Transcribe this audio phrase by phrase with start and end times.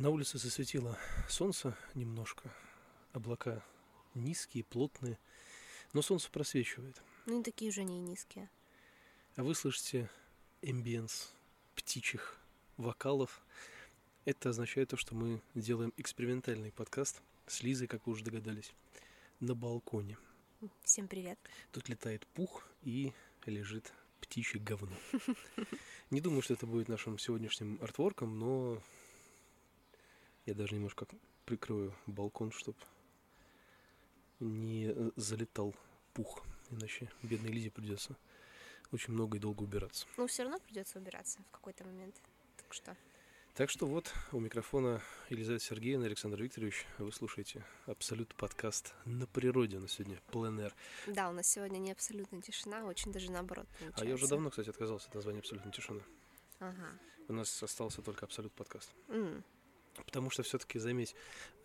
[0.00, 2.50] На улице засветило солнце немножко,
[3.12, 3.62] облака
[4.14, 5.18] низкие, плотные,
[5.92, 7.02] но солнце просвечивает.
[7.26, 8.48] Ну такие уже не низкие.
[9.36, 10.08] А вы слышите
[10.62, 11.34] эмбиенс
[11.74, 12.40] птичьих
[12.78, 13.42] вокалов.
[14.24, 18.72] Это означает то, что мы делаем экспериментальный подкаст с Лизой, как вы уже догадались,
[19.38, 20.16] на балконе.
[20.82, 21.38] Всем привет.
[21.72, 23.12] Тут летает пух и
[23.44, 24.96] лежит птичье говно.
[26.10, 28.82] Не думаю, что это будет нашим сегодняшним артворком, но
[30.46, 31.06] я даже немножко
[31.44, 32.78] прикрою балкон, чтобы
[34.40, 35.74] не залетал
[36.14, 36.42] пух.
[36.70, 38.16] Иначе бедной Лизе придется
[38.92, 40.06] очень много и долго убираться.
[40.16, 42.20] Ну, все равно придется убираться в какой-то момент.
[42.56, 42.96] Так что.
[43.54, 46.86] Так что вот у микрофона Елизавета Сергеевна, Александр Викторович.
[46.98, 50.74] Вы слушаете Абсолют подкаст на природе на сегодня, пленэр.
[51.06, 54.04] Да, у нас сегодня не абсолютная тишина, очень даже наоборот получается.
[54.04, 56.00] А я уже давно, кстати, отказался от названия Абсолютная тишина.
[56.60, 56.98] Ага.
[57.28, 58.92] У нас остался только Абсолют подкаст.
[59.08, 59.44] М.
[59.96, 61.14] Потому что все-таки заметь,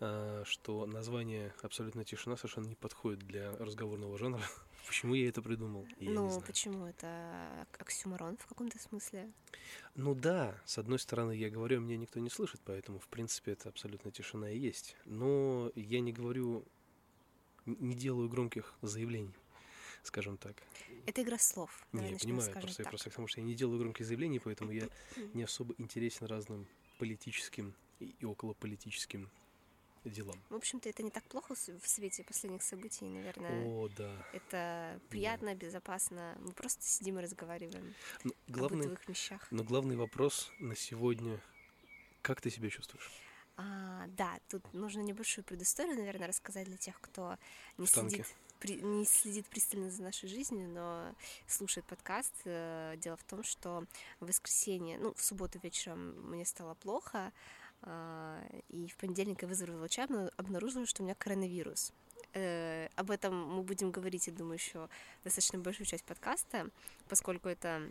[0.00, 4.42] а, что название «Абсолютная тишина» совершенно не подходит для разговорного жанра.
[4.86, 5.86] Почему я это придумал?
[5.98, 6.86] Я не ну, почему?
[6.86, 9.32] Это оксюморон в каком-то смысле.
[9.96, 13.68] Ну да, с одной стороны, я говорю, меня никто не слышит, поэтому, в принципе, это
[13.68, 14.96] абсолютная тишина и есть.
[15.04, 16.64] Но я не говорю,
[17.64, 19.34] не делаю громких заявлений,
[20.04, 20.54] скажем так.
[21.06, 21.84] Это игра слов.
[21.92, 22.90] Не, я понимаю, просто, я так.
[22.90, 24.88] просто потому что я не делаю громких заявлений, поэтому я
[25.34, 29.30] не особо интересен разным политическим и, и околополитическим
[30.04, 30.40] делам.
[30.50, 33.64] В общем-то, это не так плохо в свете последних событий, наверное.
[33.66, 34.24] О, да.
[34.32, 36.36] Это приятно, безопасно.
[36.40, 39.48] Мы просто сидим и разговариваем Ну, о главный, бытовых вещах.
[39.50, 41.40] но главный вопрос на сегодня,
[42.22, 43.10] как ты себя чувствуешь?
[43.56, 47.36] А, да, тут нужно небольшую предысторию, наверное, рассказать для тех, кто
[47.78, 48.26] не следит,
[48.60, 51.14] при- не следит пристально за нашей жизнью, но
[51.48, 52.34] слушает подкаст.
[52.44, 53.84] Э, Дело в том, что
[54.20, 57.32] в воскресенье, ну, в субботу вечером мне стало плохо,
[58.68, 61.92] и в понедельник я выздоровела врача, обна- обнаружила, что у меня коронавирус.
[62.32, 64.88] Э, Об этом мы будем говорить, я думаю, еще
[65.24, 66.68] достаточно большую часть подкаста,
[67.08, 67.82] поскольку это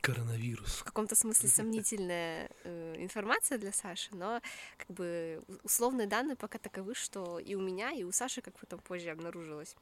[0.00, 0.76] Коронавирус.
[0.78, 4.40] в каком-то смысле сомнительная э, информация для Саши, но
[4.78, 8.80] как бы условные данные пока таковы, что и у меня, и у Саши, как потом
[8.80, 9.76] позже обнаружилось,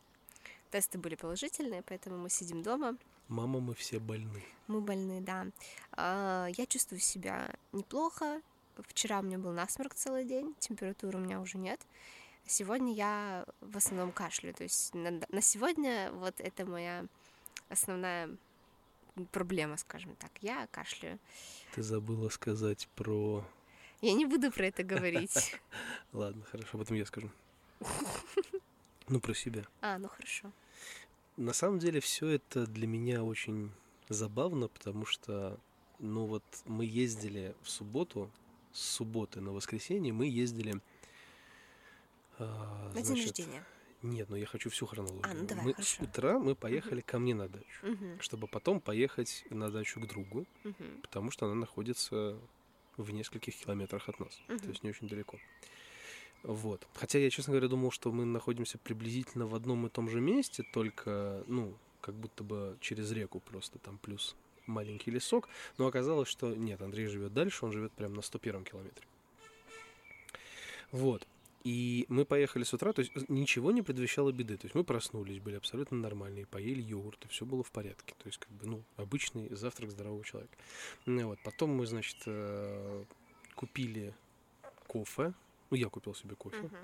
[0.71, 2.97] тесты были положительные, поэтому мы сидим дома.
[3.29, 4.43] Мама, мы все больны.
[4.67, 5.47] Мы больны, да.
[5.93, 8.43] А, Я чувствую себя неплохо.
[8.89, 11.81] Вчера у меня был насморк целый день, температуры у меня уже нет.
[12.47, 14.55] Сегодня я в основном кашляю.
[14.55, 17.07] То есть на, на сегодня вот это моя
[17.69, 18.31] основная
[19.31, 20.31] проблема, скажем так.
[20.41, 21.19] Я кашляю.
[21.75, 23.45] Ты забыла сказать про...
[24.01, 25.57] Я не буду про это говорить.
[26.13, 27.31] Ладно, хорошо, потом я скажу.
[29.09, 29.67] Ну, про себя.
[29.81, 30.53] А, ну хорошо.
[31.37, 33.71] На самом деле все это для меня очень
[34.09, 35.59] забавно, потому что,
[35.99, 38.31] ну вот, мы ездили в субботу,
[38.73, 40.81] с субботы на воскресенье мы ездили...
[42.39, 43.65] а, На день значит, рождения.
[44.03, 45.31] Нет, но я хочу всю хронологию.
[45.31, 45.97] А, ну давай, мы хорошо.
[45.97, 50.07] с утра мы поехали ко мне на дачу, Мгм, чтобы потом поехать на дачу к
[50.09, 51.01] другу, мгм.
[51.03, 52.37] потому что она находится
[52.97, 54.69] в нескольких километрах от нас, то Мгм.
[54.71, 55.39] есть не очень далеко.
[56.43, 56.87] Вот.
[56.95, 60.65] Хотя я, честно говоря, думал, что мы находимся приблизительно в одном и том же месте,
[60.73, 64.35] только, ну, как будто бы через реку просто, там плюс
[64.67, 65.49] маленький лесок.
[65.79, 69.07] Но оказалось, что нет, Андрей живет дальше, он живет прямо на 101 километре.
[70.91, 71.27] Вот.
[71.65, 74.57] И мы поехали с утра, то есть ничего не предвещало беды.
[74.57, 78.15] То есть мы проснулись, были абсолютно нормальные, поели йогурт, и все было в порядке.
[78.19, 80.57] То есть, как бы, ну, обычный завтрак здорового человека.
[81.07, 81.39] Ну, вот.
[81.45, 83.05] Потом мы, значит, э,
[83.55, 84.13] купили
[84.89, 85.35] кофе.
[85.71, 86.57] Ну, я купил себе кофе.
[86.57, 86.77] Мгм.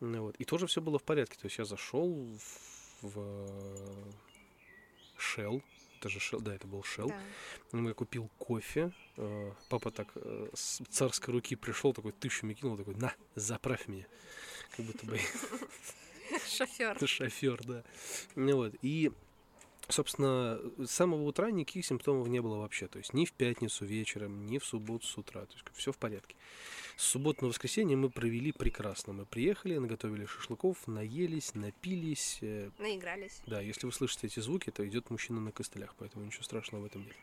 [0.00, 0.36] Ну, вот.
[0.36, 1.36] И тоже все было в порядке.
[1.38, 4.12] То есть я зашел в, в э,
[5.18, 5.62] Shell.
[6.04, 7.08] Это же Shell, да, это был Shell.
[7.08, 7.18] Да.
[7.72, 8.92] Ну, Я купил кофе.
[9.16, 14.04] э, Папа так э, с царской руки пришел, такой тысячами кинул, такой, на, заправь меня.
[14.76, 15.18] Как будто бы
[16.46, 17.08] Шофер.
[17.08, 17.84] шофер, да.
[18.34, 18.74] Ну вот.
[18.82, 19.12] И,
[19.88, 22.86] собственно, с самого утра никаких симптомов не было вообще.
[22.86, 25.44] То есть ни в пятницу вечером, ни в субботу с утра.
[25.46, 26.36] То есть все в порядке.
[26.96, 29.12] С субботы на воскресенье мы провели прекрасно.
[29.12, 32.38] Мы приехали, наготовили шашлыков, наелись, напились.
[32.40, 33.42] э, Наигрались.
[33.46, 36.86] Да, если вы слышите эти звуки, то идет мужчина на костылях, поэтому ничего страшного в
[36.86, 37.16] этом нет.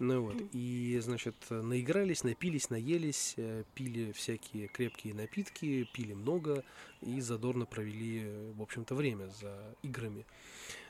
[0.00, 6.64] Ну вот, и, значит, наигрались, напились, наелись, э, пили всякие крепкие напитки, пили много
[7.00, 10.26] и задорно провели, э, в общем-то, время за играми.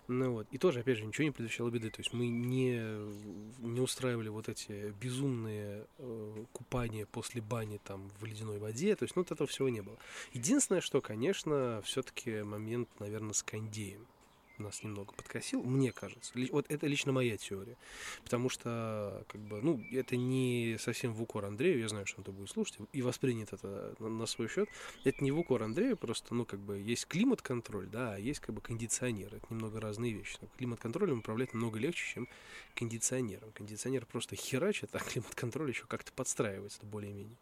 [0.08, 2.80] Ну вот, и тоже, опять же, ничего не предвещало беды, то есть мы не,
[3.58, 9.16] не устраивали вот эти безумные э, купания после бани там в ледяной воде, то есть,
[9.16, 9.98] ну, вот этого всего не было.
[10.32, 14.06] Единственное, что, конечно, все-таки момент, наверное, с кондеем.
[14.62, 16.32] Нас немного подкосил, мне кажется.
[16.50, 17.76] Вот это лично моя теория.
[18.24, 22.22] Потому что, как бы, ну, это не совсем в укор Андрею, я знаю, что он
[22.22, 24.68] это будет слушать, и воспринят это на, на свой счет.
[25.04, 28.54] Это не в укор Андрею, просто, ну, как бы, есть климат-контроль, да, а есть, как
[28.54, 29.34] бы, кондиционер.
[29.34, 30.38] Это немного разные вещи.
[30.58, 32.28] Климат-контролем управлять намного легче, чем
[32.74, 33.52] кондиционером.
[33.52, 37.36] Кондиционер просто херачит, а климат-контроль еще как-то подстраивается более-менее.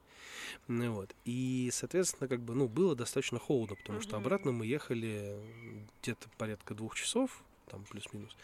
[0.69, 1.15] Ну, вот.
[1.25, 5.39] И, соответственно, как бы, ну, было достаточно холодно, потому что обратно мы ехали
[6.03, 8.37] где-то порядка двух часов, там плюс-минус.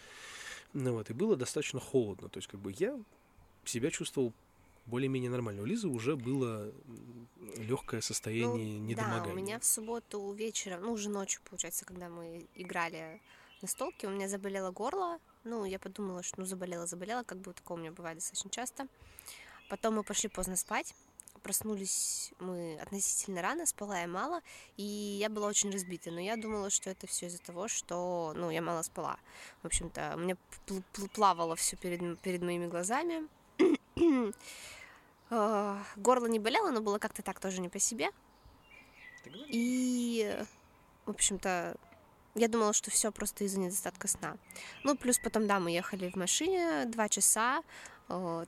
[0.73, 2.29] Ну, вот, и было достаточно холодно.
[2.29, 2.99] То есть, как бы, я
[3.65, 4.33] себя чувствовал
[4.87, 5.63] более-менее нормально.
[5.63, 6.73] У Лизы уже было
[7.57, 9.25] легкое состояние ну, недомогания.
[9.25, 13.21] Да, у меня в субботу вечером, ну, уже ночью, получается, когда мы играли
[13.63, 15.19] на столке, у меня заболело горло.
[15.45, 18.87] Ну, я подумала, что ну заболела, заболела, как бы такое у меня бывает достаточно часто.
[19.69, 20.95] Потом мы пошли поздно спать
[21.43, 24.41] проснулись мы относительно рано, спала я мало,
[24.77, 26.11] и я была очень разбита.
[26.11, 29.19] Но я думала, что это все из-за того, что, ну, я мало спала.
[29.63, 30.37] В общем-то, у меня
[31.15, 33.29] плавало все перед, перед моими глазами.
[35.33, 38.11] А, горло не болело, но было как-то так тоже не по себе.
[39.47, 40.37] И,
[41.07, 41.77] в общем-то,
[42.35, 44.37] я думала, что все просто из-за недостатка сна.
[44.85, 47.63] Ну, плюс потом, да, мы ехали в машине два часа,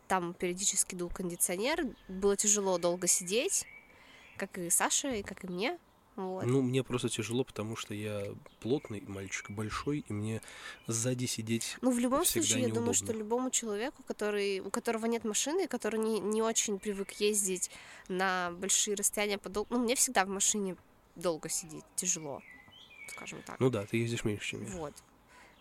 [0.09, 3.65] там периодически дул кондиционер, было тяжело долго сидеть,
[4.37, 5.79] как и Саше, и как и мне.
[6.17, 6.45] Вот.
[6.45, 10.43] Ну, мне просто тяжело, потому что я плотный мальчик, большой, и мне
[10.87, 11.79] сзади сидеть.
[11.81, 12.69] Ну, в любом случае, неудобно.
[12.69, 17.13] я думаю, что любому человеку, который, у которого нет машины, который не, не очень привык
[17.13, 17.71] ездить
[18.09, 19.67] на большие расстояния подол...
[19.71, 20.77] Ну, мне всегда в машине
[21.17, 22.43] долго сидеть тяжело,
[23.09, 23.59] скажем так.
[23.59, 24.71] Ну да, ты ездишь меньше, чем я.
[24.73, 24.95] Вот.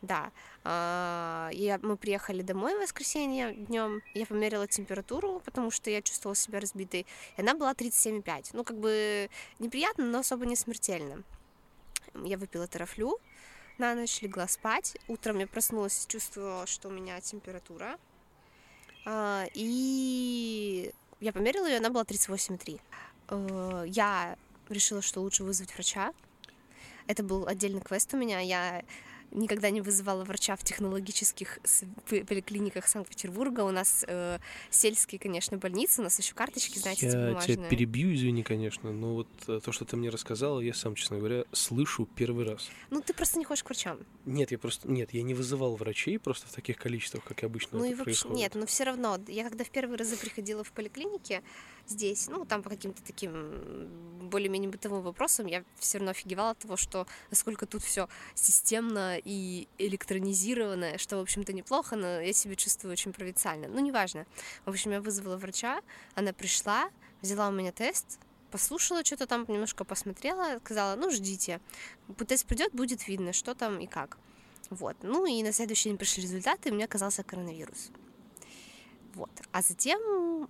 [0.01, 0.31] Да.
[0.63, 4.01] А, я, мы приехали домой в воскресенье днем.
[4.13, 7.05] Я померила температуру, потому что я чувствовала себя разбитой.
[7.37, 8.49] И она была 37,5.
[8.53, 11.23] Ну, как бы неприятно, но особо не смертельно.
[12.23, 13.19] Я выпила терафлю
[13.77, 14.97] на ночь, легла спать.
[15.07, 17.97] Утром я проснулась чувствовала, что у меня температура.
[19.05, 22.81] А, и я померила ее, она была 38,3.
[23.27, 24.35] А, я
[24.67, 26.11] решила, что лучше вызвать врача.
[27.07, 28.39] Это был отдельный квест у меня.
[28.39, 28.83] Я
[29.31, 31.59] никогда не вызывала врача в технологических
[32.09, 33.61] поликлиниках Санкт-Петербурга.
[33.61, 34.39] У нас э,
[34.69, 37.57] сельские, конечно, больницы, у нас еще карточки, знаете, я бумажные.
[37.57, 41.17] тебя перебью, извини, конечно, но вот э, то, что ты мне рассказала, я сам, честно
[41.17, 42.69] говоря, слышу первый раз.
[42.89, 43.99] Ну, ты просто не хочешь к врачам.
[44.25, 44.89] Нет, я просто...
[44.89, 48.37] Нет, я не вызывал врачей просто в таких количествах, как обычно ну, и вообще, происходит.
[48.37, 51.41] Нет, но все равно, я когда в первый раз приходила в поликлинике
[51.87, 53.89] здесь, ну, там по каким-то таким
[54.29, 59.67] более-менее бытовым вопросам, я все равно офигевала от того, что насколько тут все системно и
[59.77, 63.67] электронизированное, что, в общем-то, неплохо, но я себя чувствую очень провинциально.
[63.67, 64.25] Ну, неважно.
[64.65, 65.81] В общем, я вызвала врача,
[66.15, 66.89] она пришла,
[67.21, 68.19] взяла у меня тест,
[68.51, 71.59] послушала что-то там, немножко посмотрела, сказала, ну, ждите.
[72.27, 74.17] Тест придет, будет видно, что там и как.
[74.69, 74.97] Вот.
[75.01, 77.91] Ну, и на следующий день пришли результаты, и у меня оказался коронавирус.
[79.15, 79.31] Вот.
[79.51, 80.49] А затем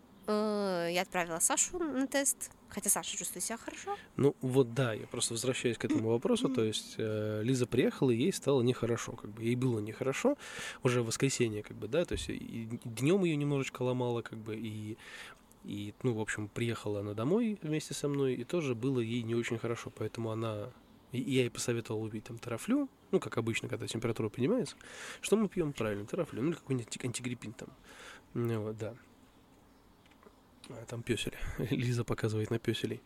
[0.91, 3.97] я отправила Сашу на тест, Хотя Саша чувствует себя хорошо.
[4.15, 6.47] Ну вот да, я просто возвращаюсь к этому вопросу.
[6.47, 9.11] То есть э, Лиза приехала, и ей стало нехорошо.
[9.11, 10.37] Как бы ей было нехорошо
[10.81, 12.29] уже в воскресенье, как бы, да, то есть
[12.85, 14.97] днем ее немножечко ломало, как бы, и
[15.63, 19.35] и, ну, в общем, приехала она домой вместе со мной, и тоже было ей не
[19.35, 20.71] очень хорошо, поэтому она...
[21.11, 24.75] И я ей посоветовал убить там тарафлю, ну, как обычно, когда температура поднимается.
[25.19, 26.05] Что мы пьем правильно?
[26.05, 27.69] Тарафлю, ну, или какой-нибудь антигриппин там.
[28.33, 28.95] Ну, вот, да.
[30.69, 31.35] А, там пёсель.
[31.69, 33.01] Лиза показывает на пёселей.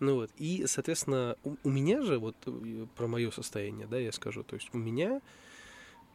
[0.00, 4.12] Ну вот, и, соответственно, у, у меня же, вот э, про мое состояние, да, я
[4.12, 5.20] скажу, то есть у меня,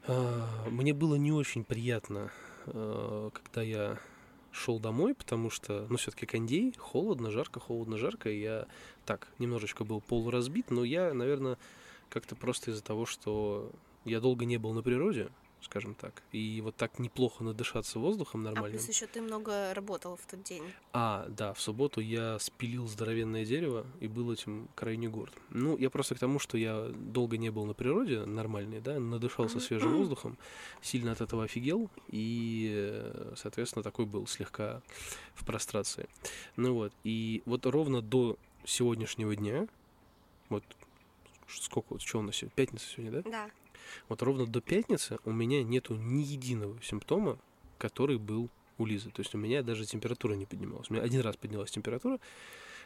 [0.07, 2.31] э, мне было не очень приятно,
[2.65, 3.99] э, когда я
[4.51, 8.67] шел домой, потому что, ну, все-таки кондей, холодно, жарко, холодно, жарко, и я
[9.05, 11.57] так, немножечко был полуразбит, но я, наверное,
[12.09, 13.71] как-то просто из-за того, что
[14.05, 15.29] я долго не был на природе,
[15.65, 16.23] скажем так.
[16.31, 18.69] И вот так неплохо надышаться воздухом нормально.
[18.69, 20.63] А плюс еще ты много работал в тот день.
[20.93, 25.33] А, да, в субботу я спилил здоровенное дерево и был этим крайне горд.
[25.49, 29.59] Ну, я просто к тому, что я долго не был на природе нормальный, да, надышался
[29.59, 30.37] свежим воздухом,
[30.81, 34.81] сильно от этого офигел и, соответственно, такой был слегка
[35.33, 36.07] в прострации.
[36.55, 39.67] Ну вот, и вот ровно до сегодняшнего дня,
[40.49, 40.63] вот
[41.47, 43.29] сколько вот, что у нас сегодня, пятница сегодня, да?
[43.29, 43.49] Да.
[44.09, 47.37] Вот ровно до пятницы у меня нету ни единого симптома,
[47.77, 49.09] который был у Лизы.
[49.09, 50.89] То есть у меня даже температура не поднималась.
[50.89, 52.19] У меня один раз поднялась температура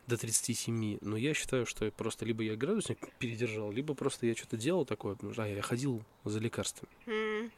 [0.07, 4.57] до 37, но я считаю, что просто либо я градусник передержал, либо просто я что-то
[4.57, 6.91] делал такое, потому что а, я ходил за лекарствами.
[7.05, 7.51] Mm.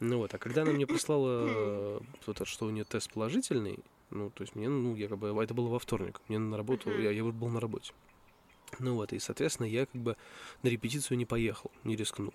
[0.00, 2.44] Ну вот, а когда она мне прислала, mm.
[2.44, 3.78] что у нее тест положительный,
[4.10, 6.90] ну, то есть мне, ну, я как бы, это было во вторник, мне на работу,
[6.90, 7.02] mm-hmm.
[7.02, 7.92] я, я был на работе.
[8.78, 10.16] Ну вот, и, соответственно, я как бы
[10.62, 12.34] на репетицию не поехал, не рискнул.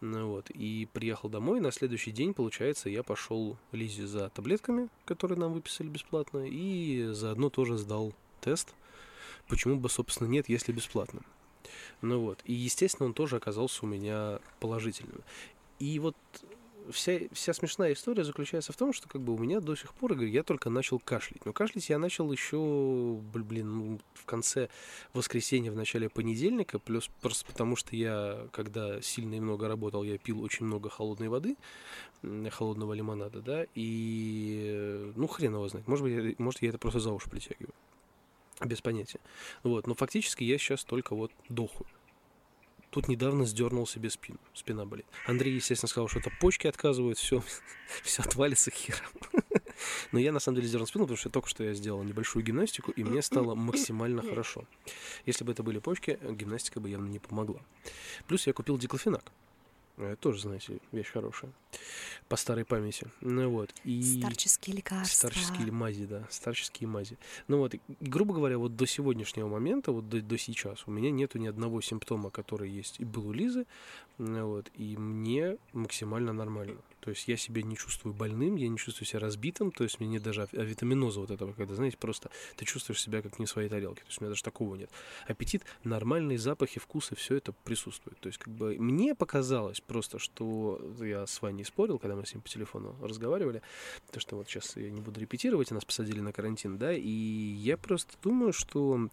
[0.00, 5.38] Ну, вот, и приехал домой, на следующий день, получается, я пошел Лизе за таблетками, которые
[5.38, 8.74] нам выписали бесплатно, и заодно тоже сдал тест.
[9.48, 11.22] Почему бы, собственно, нет, если бесплатно?
[12.00, 15.22] Ну вот, и, естественно, он тоже оказался у меня положительным.
[15.80, 16.16] И вот
[16.90, 20.14] вся, вся смешная история заключается в том, что как бы у меня до сих пор,
[20.14, 21.44] говорю, я только начал кашлять.
[21.44, 24.68] Но кашлять я начал еще, блин, ну, в конце
[25.12, 30.18] воскресенья, в начале понедельника, плюс просто потому, что я, когда сильно и много работал, я
[30.18, 31.56] пил очень много холодной воды,
[32.50, 37.12] холодного лимонада, да, и, ну, хрен его знает, может быть, может, я это просто за
[37.12, 37.74] уши притягиваю.
[38.64, 39.20] Без понятия.
[39.62, 41.86] Вот, но фактически я сейчас только вот дохую.
[42.90, 44.38] Тут недавно сдернул себе спину.
[44.54, 45.06] Спина болит.
[45.26, 47.42] Андрей, естественно, сказал, что это почки отказывают, все,
[48.02, 49.10] все отвалится хером.
[50.12, 52.90] Но я на самом деле сдернул спину, потому что только что я сделал небольшую гимнастику,
[52.92, 54.64] и мне стало максимально хорошо.
[55.26, 57.60] Если бы это были почки, гимнастика бы явно не помогла.
[58.26, 59.32] Плюс я купил диклофенак.
[59.98, 61.52] Это тоже, знаете, вещь хорошая.
[62.28, 63.06] По старой памяти.
[63.20, 63.74] Ну вот.
[63.84, 64.20] И...
[64.20, 65.28] Старческие лекарства.
[65.28, 66.26] Старческие мази, да.
[66.30, 67.18] Старческие мази.
[67.48, 71.38] Ну вот, грубо говоря, вот до сегодняшнего момента, вот до, до сейчас, у меня нету
[71.38, 73.66] ни одного симптома, который есть и был у Лизы.
[74.18, 74.70] Ну вот.
[74.74, 76.76] И мне максимально нормально.
[77.08, 80.10] То есть я себя не чувствую больным, я не чувствую себя разбитым, то есть мне
[80.10, 83.70] нет даже авитаминоза вот этого, когда, знаете, просто ты чувствуешь себя как не в своей
[83.70, 84.02] тарелке.
[84.02, 84.90] То есть у меня даже такого нет.
[85.26, 88.20] Аппетит, нормальные запахи, вкусы, все это присутствует.
[88.20, 92.34] То есть как бы мне показалось просто, что я с Ваней спорил, когда мы с
[92.34, 93.62] ним по телефону разговаривали,
[94.10, 97.78] то что вот сейчас я не буду репетировать, нас посадили на карантин, да, и я
[97.78, 99.08] просто думаю, что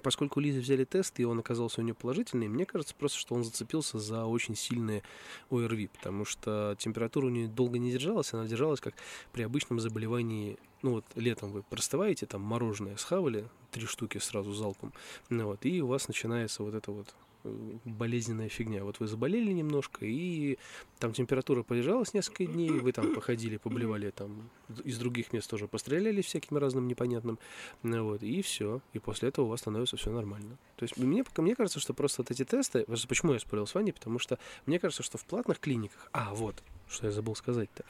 [0.00, 3.44] Поскольку Лизы взяли тест, и он оказался у нее положительный, мне кажется просто, что он
[3.44, 5.02] зацепился за очень сильные
[5.50, 8.94] ОРВИ, потому что температура у нее долго не держалась, она держалась как
[9.32, 10.58] при обычном заболевании.
[10.80, 14.92] Ну вот летом вы простываете, там мороженое схавали, три штуки сразу залпом,
[15.28, 18.84] ну вот, и у вас начинается вот это вот болезненная фигня.
[18.84, 20.58] Вот вы заболели немножко, и
[20.98, 24.50] там температура полежалась несколько дней, вы там походили, поблевали там
[24.84, 27.38] из других мест тоже постреляли всяким разным непонятным,
[27.82, 28.80] ну вот, и все.
[28.92, 30.56] И после этого у вас становится все нормально.
[30.76, 33.92] То есть мне, мне кажется, что просто вот эти тесты, почему я спорил с Ваней,
[33.92, 37.84] потому что мне кажется, что в платных клиниках, а, вот, что я забыл сказать-то,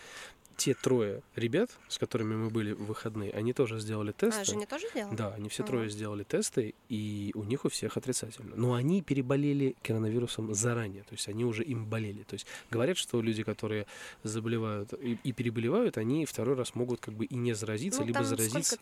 [0.57, 4.41] те трое ребят, с которыми мы были в выходные, они тоже сделали тесты.
[4.41, 5.15] А, Женя тоже сделала?
[5.15, 8.55] Да, они все трое сделали тесты, и у них у всех отрицательно.
[8.57, 12.23] Но они переболели коронавирусом заранее, то есть они уже им болели.
[12.25, 13.87] То есть говорят, что люди, которые
[14.23, 18.25] заболевают и, и переболевают, они второй раз могут как бы и не заразиться, ну, либо
[18.25, 18.81] заразиться в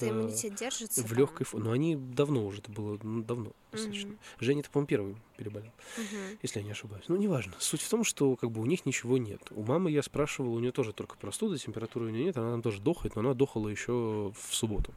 [1.08, 1.18] там?
[1.18, 1.66] легкой форме.
[1.66, 4.10] Но они давно уже, это было ну, давно достаточно.
[4.10, 4.18] Угу.
[4.40, 6.38] Женя, это, по-моему, первый переболел, угу.
[6.42, 7.04] если я не ошибаюсь.
[7.08, 7.54] Ну, неважно.
[7.58, 9.40] Суть в том, что как бы у них ничего нет.
[9.50, 12.62] У мамы я спрашивал, у нее тоже только простуда, температуры у нее нет, она там
[12.62, 14.92] тоже дохает, но она дохала еще в субботу.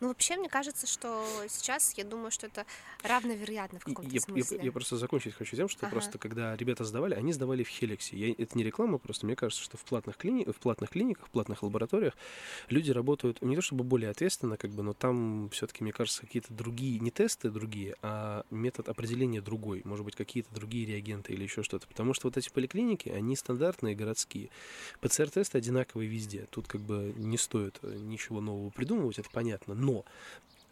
[0.00, 2.66] Ну, вообще, мне кажется, что сейчас, я думаю, что это
[3.02, 4.58] равновероятно в каком-то я, смысле.
[4.58, 5.92] Я, я просто закончить хочу тем, что ага.
[5.92, 8.16] просто когда ребята сдавали, они сдавали в Хелексе.
[8.16, 11.30] Я, это не реклама, просто мне кажется, что в платных, клини, в платных клиниках, в
[11.30, 12.14] платных лабораториях
[12.68, 16.52] люди работают не то чтобы более ответственно, как бы, но там все-таки, мне кажется, какие-то
[16.52, 19.80] другие, не тесты другие, а метод определения другой.
[19.84, 21.86] Может быть, какие-то другие реагенты или еще что-то.
[21.86, 24.50] Потому что вот эти поликлиники, они стандартные, городские.
[25.00, 26.46] ПЦР-тесты одинаковые везде.
[26.50, 30.04] Тут как бы не стоит ничего нового придумывать, это понятно но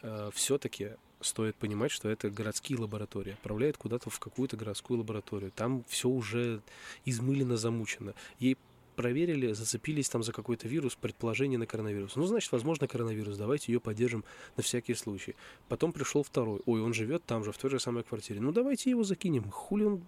[0.02, 0.90] э, все-таки
[1.20, 3.32] стоит понимать, что это городские лаборатории.
[3.32, 5.50] Отправляют куда-то в какую-то городскую лабораторию.
[5.54, 6.60] Там все уже
[7.04, 8.14] измылено, замучено.
[8.38, 8.58] Ей
[8.94, 12.16] проверили, зацепились там за какой-то вирус, предположение на коронавирус.
[12.16, 14.24] Ну, значит, возможно, коронавирус, давайте ее поддержим
[14.56, 15.34] на всякий случай.
[15.68, 16.60] Потом пришел второй.
[16.66, 18.40] Ой, он живет там же, в той же самой квартире.
[18.40, 19.50] Ну, давайте его закинем.
[19.50, 20.02] Хули он,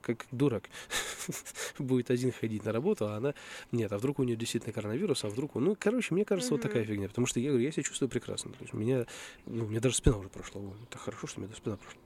[0.00, 0.68] как дурак,
[1.78, 3.34] будет один ходить на работу, а она...
[3.72, 5.54] Нет, а вдруг у нее действительно коронавирус, а вдруг...
[5.54, 7.08] Ну, короче, мне кажется, вот такая фигня.
[7.08, 8.52] Потому что я говорю, я себя чувствую прекрасно.
[8.52, 9.06] То есть у меня...
[9.46, 10.62] Ну, у меня даже спина уже прошла.
[10.82, 12.00] Это хорошо, что у меня даже спина прошла.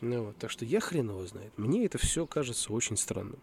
[0.00, 0.36] Ну, вот.
[0.36, 1.52] Так что я хрен его знает.
[1.56, 3.38] Мне это все кажется очень странным.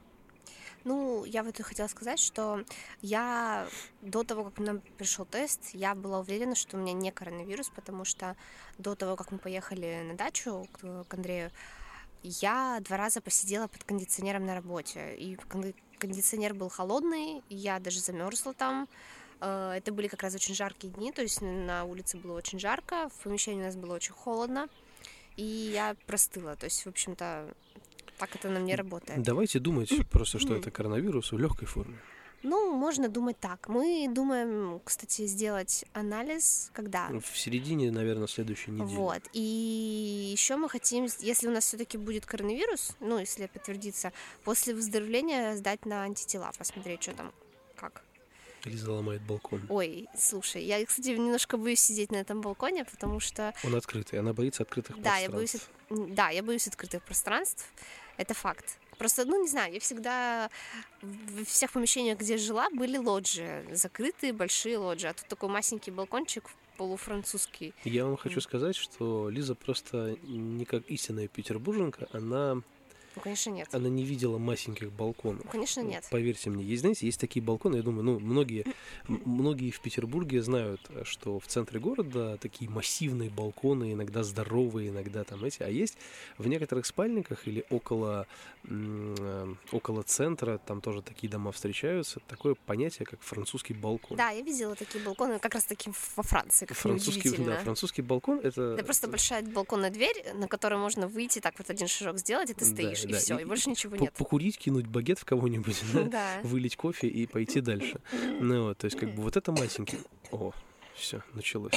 [0.86, 2.64] Ну, я вот и хотела сказать, что
[3.02, 3.68] я
[4.02, 8.06] до того, как нам пришел тест, я была уверена, что у меня не коронавирус, потому
[8.06, 8.38] что
[8.78, 11.52] до того, как мы поехали на дачу к, к Андрею,
[12.22, 15.16] я два раза посидела под кондиционером на работе.
[15.16, 15.38] И
[15.98, 18.88] кондиционер был холодный, я даже замерзла там.
[19.42, 23.10] Э, это были как раз очень жаркие дни, то есть на улице было очень жарко,
[23.10, 24.70] в помещении у нас было очень холодно,
[25.36, 26.56] и я простыла.
[26.56, 27.56] То есть, в общем-то,
[28.18, 29.22] так это нам не работает.
[29.22, 31.98] Давайте думать просто, что это коронавирус в легкой форме.
[32.44, 33.68] Ну, можно думать так.
[33.70, 37.10] Мы думаем, кстати, сделать анализ, когда?
[37.10, 38.96] В середине, наверное, следующей недели.
[38.96, 39.22] Вот.
[39.34, 45.56] И еще мы хотим, если у нас все-таки будет коронавирус, ну, если подтвердится, после выздоровления
[45.56, 47.32] сдать на антитела, посмотреть, что там,
[47.76, 48.04] как.
[48.66, 49.62] Или заломает балкон.
[49.70, 53.56] Ой, слушай, я, кстати, немножко боюсь сидеть на этом балконе, потому что...
[53.64, 55.70] Он открытый, она боится открытых да, пространств.
[55.90, 57.66] Я боюсь, да, я боюсь открытых пространств.
[58.18, 58.78] Это факт.
[58.98, 60.50] Просто, ну, не знаю, я всегда
[61.02, 66.50] в всех помещениях, где жила, были лоджии, закрытые большие лоджии, а тут такой масенький балкончик
[66.78, 67.74] полуфранцузский.
[67.84, 72.62] Я вам хочу сказать, что Лиза просто не как истинная петербурженка, она
[73.16, 73.68] ну, конечно, нет.
[73.72, 75.44] Она не видела масеньких балконов.
[75.46, 76.06] Ну, конечно, нет.
[76.12, 78.66] Поверьте мне, есть, знаете, есть такие балконы, я думаю, ну, многие,
[79.08, 85.44] многие в Петербурге знают, что в центре города такие массивные балконы, иногда здоровые, иногда там
[85.46, 85.98] эти, а есть
[86.38, 88.28] в некоторых спальниках или около,
[88.66, 94.18] э, около центра, там тоже такие дома встречаются, такое понятие, как французский балкон.
[94.18, 98.40] Да, я видела такие балконы, как раз таки во Франции, как французский, да, французский балкон
[98.40, 98.74] это...
[98.74, 102.54] Это просто большая балконная дверь, на которой можно выйти, так вот один шажок сделать, и
[102.54, 103.20] ты стоишь и да.
[103.20, 104.14] все, и, и больше ничего нет.
[104.14, 105.82] Покурить, кинуть багет в кого-нибудь,
[106.12, 106.40] да?
[106.44, 108.00] вылить кофе и пойти дальше.
[108.40, 110.00] Ну вот, то есть как бы вот это масенький.
[110.32, 110.52] О,
[110.96, 111.74] все, началось.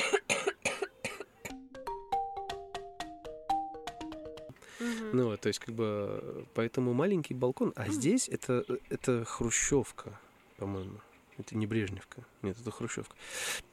[5.13, 10.19] Ну, вот, то есть, как бы, поэтому маленький балкон, а здесь это, это хрущевка,
[10.59, 11.01] по-моему.
[11.39, 12.25] Это не Брежневка.
[12.43, 13.15] Нет, это Хрущевка.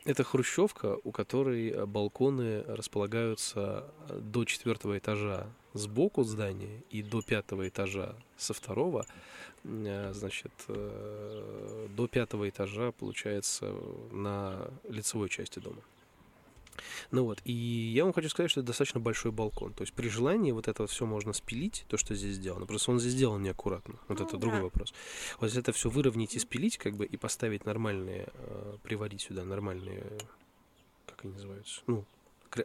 [0.05, 8.15] Это Хрущевка, у которой балконы располагаются до четвертого этажа сбоку здания и до пятого этажа
[8.37, 9.05] со второго,
[9.63, 13.73] э, значит, э, до пятого этажа, получается,
[14.11, 15.81] на лицевой части дома.
[17.11, 19.73] Ну вот, и я вам хочу сказать, что это достаточно большой балкон.
[19.73, 22.65] То есть при желании вот это все можно спилить, то, что здесь сделано.
[22.65, 23.95] Просто он здесь сделан неаккуратно.
[24.07, 24.39] Вот ну, это да.
[24.39, 24.93] другой вопрос.
[25.39, 29.43] Вот если это все выровнять и спилить, как бы, и поставить нормальные, э, приварить сюда
[29.45, 30.03] нормальные,
[31.05, 32.05] как они называются, ну,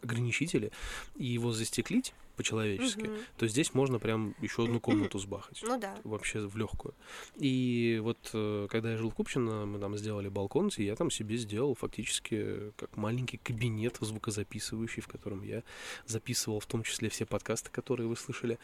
[0.02, 0.72] ограничители,
[1.16, 3.16] и его застеклить, по-человечески, угу.
[3.36, 5.60] то здесь можно прям еще одну комнату сбахать.
[5.62, 5.94] Ну да.
[6.04, 6.94] Вообще в легкую.
[7.36, 11.10] И вот э, когда я жил в Купчино, мы там сделали балкон, и я там
[11.10, 15.62] себе сделал фактически как маленький кабинет звукозаписывающий, в котором я
[16.06, 18.58] записывал в том числе все подкасты, которые вы слышали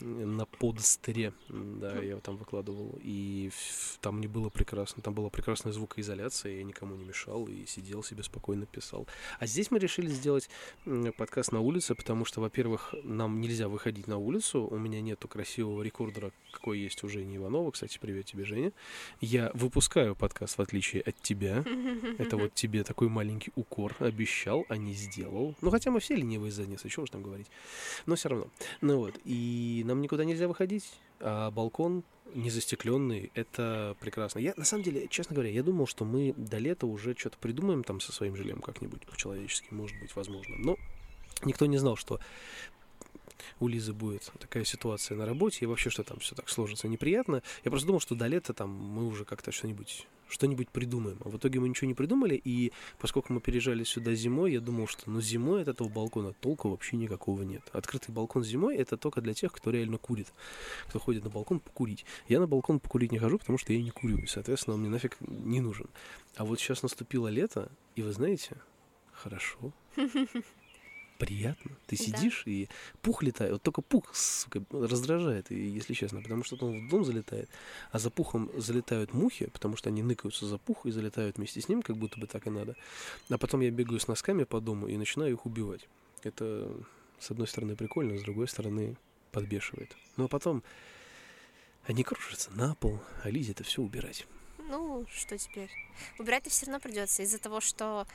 [0.00, 1.32] на подстере.
[1.48, 2.98] Да, я там выкладывал.
[3.02, 3.50] И
[4.00, 5.00] там не было прекрасно.
[5.02, 9.06] Там была прекрасная звукоизоляция, я никому не мешал и сидел себе спокойно писал.
[9.38, 10.50] А здесь мы решили сделать
[11.16, 14.66] подкаст на улице, потому что, во-первых, нам нельзя выходить на улицу.
[14.70, 17.70] У меня нету красивого рекордера, какой есть у Жени Иванова.
[17.70, 18.72] Кстати, привет тебе, Женя.
[19.20, 21.64] Я выпускаю подкаст, в отличие от тебя.
[22.18, 23.94] Это вот тебе такой маленький укор.
[23.98, 25.54] Обещал, а не сделал.
[25.60, 27.48] Ну, хотя мы все ленивые задницы, чего уж там говорить.
[28.06, 28.48] Но все равно.
[28.80, 29.18] Ну вот.
[29.24, 30.84] И нам никуда нельзя выходить.
[31.20, 32.02] А балкон
[32.34, 34.38] незастекленный, это прекрасно.
[34.38, 37.84] Я, на самом деле, честно говоря, я думал, что мы до лета уже что-то придумаем
[37.84, 40.56] там со своим жильем как-нибудь по-человечески, может быть, возможно.
[40.58, 40.76] Но
[41.44, 42.20] никто не знал, что
[43.60, 47.42] у Лизы будет такая ситуация на работе, и вообще, что там все так сложится неприятно.
[47.64, 51.18] Я просто думал, что до лета там мы уже как-то что-нибудь что-нибудь придумаем.
[51.24, 54.86] А в итоге мы ничего не придумали, и поскольку мы переезжали сюда зимой, я думал,
[54.86, 57.62] что ну зимой от этого балкона толку вообще никакого нет.
[57.72, 60.32] Открытый балкон зимой это только для тех, кто реально курит,
[60.88, 62.04] кто ходит на балкон покурить.
[62.28, 64.90] Я на балкон покурить не хожу, потому что я не курю, и, соответственно, он мне
[64.90, 65.88] нафиг не нужен.
[66.36, 68.56] А вот сейчас наступило лето, и вы знаете,
[69.12, 69.72] хорошо.
[71.22, 71.70] приятно.
[71.86, 72.50] Ты сидишь, да.
[72.50, 72.68] и
[73.00, 73.52] пух летает.
[73.52, 77.48] Вот только пух, сука, раздражает, и, если честно, потому что он в дом залетает,
[77.92, 81.68] а за пухом залетают мухи, потому что они ныкаются за пух и залетают вместе с
[81.68, 82.74] ним, как будто бы так и надо.
[83.30, 85.88] А потом я бегаю с носками по дому и начинаю их убивать.
[86.24, 86.74] Это,
[87.20, 88.96] с одной стороны, прикольно, с другой стороны,
[89.30, 89.96] подбешивает.
[90.16, 90.64] Ну, а потом
[91.86, 94.26] они кружатся на пол, а Лизе это все убирать.
[94.58, 95.70] Ну, что теперь?
[96.18, 98.08] Убирать-то все равно придется из-за того, что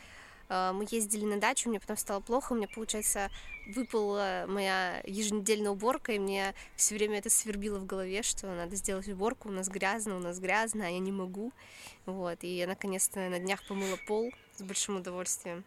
[0.49, 3.29] мы ездили на дачу, мне потом стало плохо, у меня, получается,
[3.75, 9.07] выпала моя еженедельная уборка, и мне все время это свербило в голове, что надо сделать
[9.09, 11.51] уборку, у нас грязно, у нас грязно, а я не могу.
[12.05, 15.63] Вот, и я наконец-то на днях помыла пол с большим удовольствием.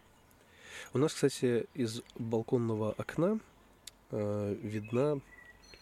[0.92, 3.38] У нас, кстати, из балконного окна
[4.10, 5.20] э, видна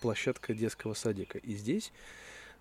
[0.00, 1.38] площадка детского садика.
[1.38, 1.92] И здесь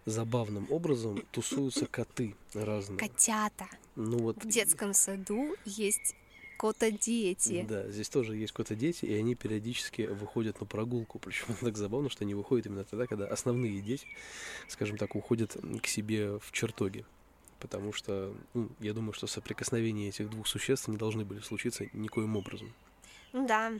[0.06, 2.97] забавным образом тусуются коты разные.
[3.00, 3.67] Котята.
[3.95, 4.43] Ну вот.
[4.43, 6.15] В детском саду есть
[6.58, 7.65] кота-дети.
[7.67, 11.20] Да, здесь тоже есть кота-дети, и они периодически выходят на прогулку.
[11.24, 14.08] Причем так забавно, что они выходят именно тогда, когда основные дети,
[14.67, 17.06] скажем так, уходят к себе в чертоги.
[17.60, 22.36] Потому что, ну, я думаю, что соприкосновение этих двух существ не должны были случиться никоим
[22.36, 22.74] образом.
[23.34, 23.74] Ну да.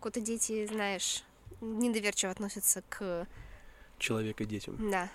[0.00, 1.24] Коты-дети, знаешь,
[1.60, 3.26] недоверчиво относятся к...
[3.98, 4.90] Человека детям.
[4.90, 5.10] Да.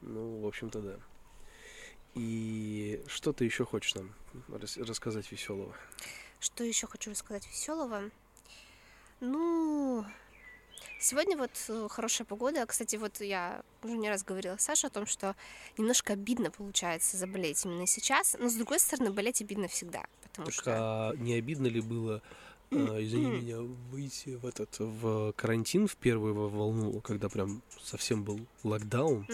[0.00, 0.96] Ну, в общем-то, да.
[2.18, 4.12] И что ты еще хочешь нам
[4.48, 5.72] рассказать веселого?
[6.40, 8.10] Что еще хочу рассказать веселого?
[9.20, 10.04] Ну,
[10.98, 12.66] сегодня вот э, хорошая погода.
[12.66, 15.36] Кстати, вот я уже не раз говорила Саше о том, что
[15.76, 18.36] немножко обидно получается заболеть именно сейчас.
[18.38, 20.04] Но с другой стороны, болеть обидно всегда.
[20.22, 20.72] Потому так что...
[20.74, 22.20] а не обидно ли было
[22.72, 28.40] а, извини меня, выйти в этот в карантин в первую волну, когда прям совсем был
[28.64, 29.24] локдаун.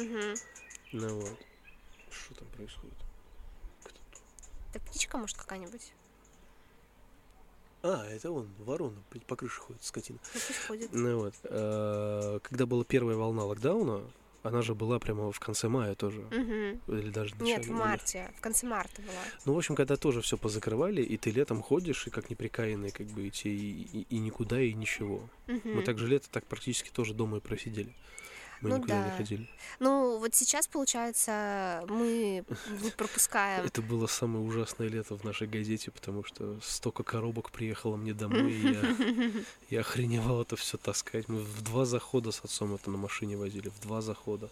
[0.92, 1.38] Ну вот.
[2.14, 2.96] Что там происходит?
[4.72, 5.92] Это птичка, может, какая-нибудь?
[7.82, 8.96] А, это он, ворона,
[9.26, 10.18] по крыше ходит, скотина.
[10.34, 10.92] Ну, ходит.
[10.92, 11.34] Ну вот.
[11.44, 14.02] А, когда была первая волна локдауна,
[14.42, 16.20] она же была прямо в конце мая тоже.
[16.20, 16.94] Угу.
[16.96, 17.56] Или даже начале.
[17.56, 18.32] Нет, в марте.
[18.36, 19.22] В конце марта была.
[19.44, 23.06] Ну, в общем, когда тоже все позакрывали, и ты летом ходишь, и как неприкаянный, как
[23.06, 25.28] бы идти, и, и, и никуда, и ничего.
[25.48, 25.68] Угу.
[25.68, 27.94] Мы также лето так практически тоже дома и просидели.
[28.60, 29.10] Мы ну, никуда да.
[29.10, 29.48] не ходили.
[29.80, 32.44] Ну, вот сейчас, получается, мы
[32.96, 33.64] пропускаем...
[33.64, 38.52] Это было самое ужасное лето в нашей газете, потому что столько коробок приехало мне домой,
[38.52, 38.96] и я,
[39.70, 41.28] я охреневал это все таскать.
[41.28, 44.48] Мы в два захода с отцом это на машине возили, в два захода.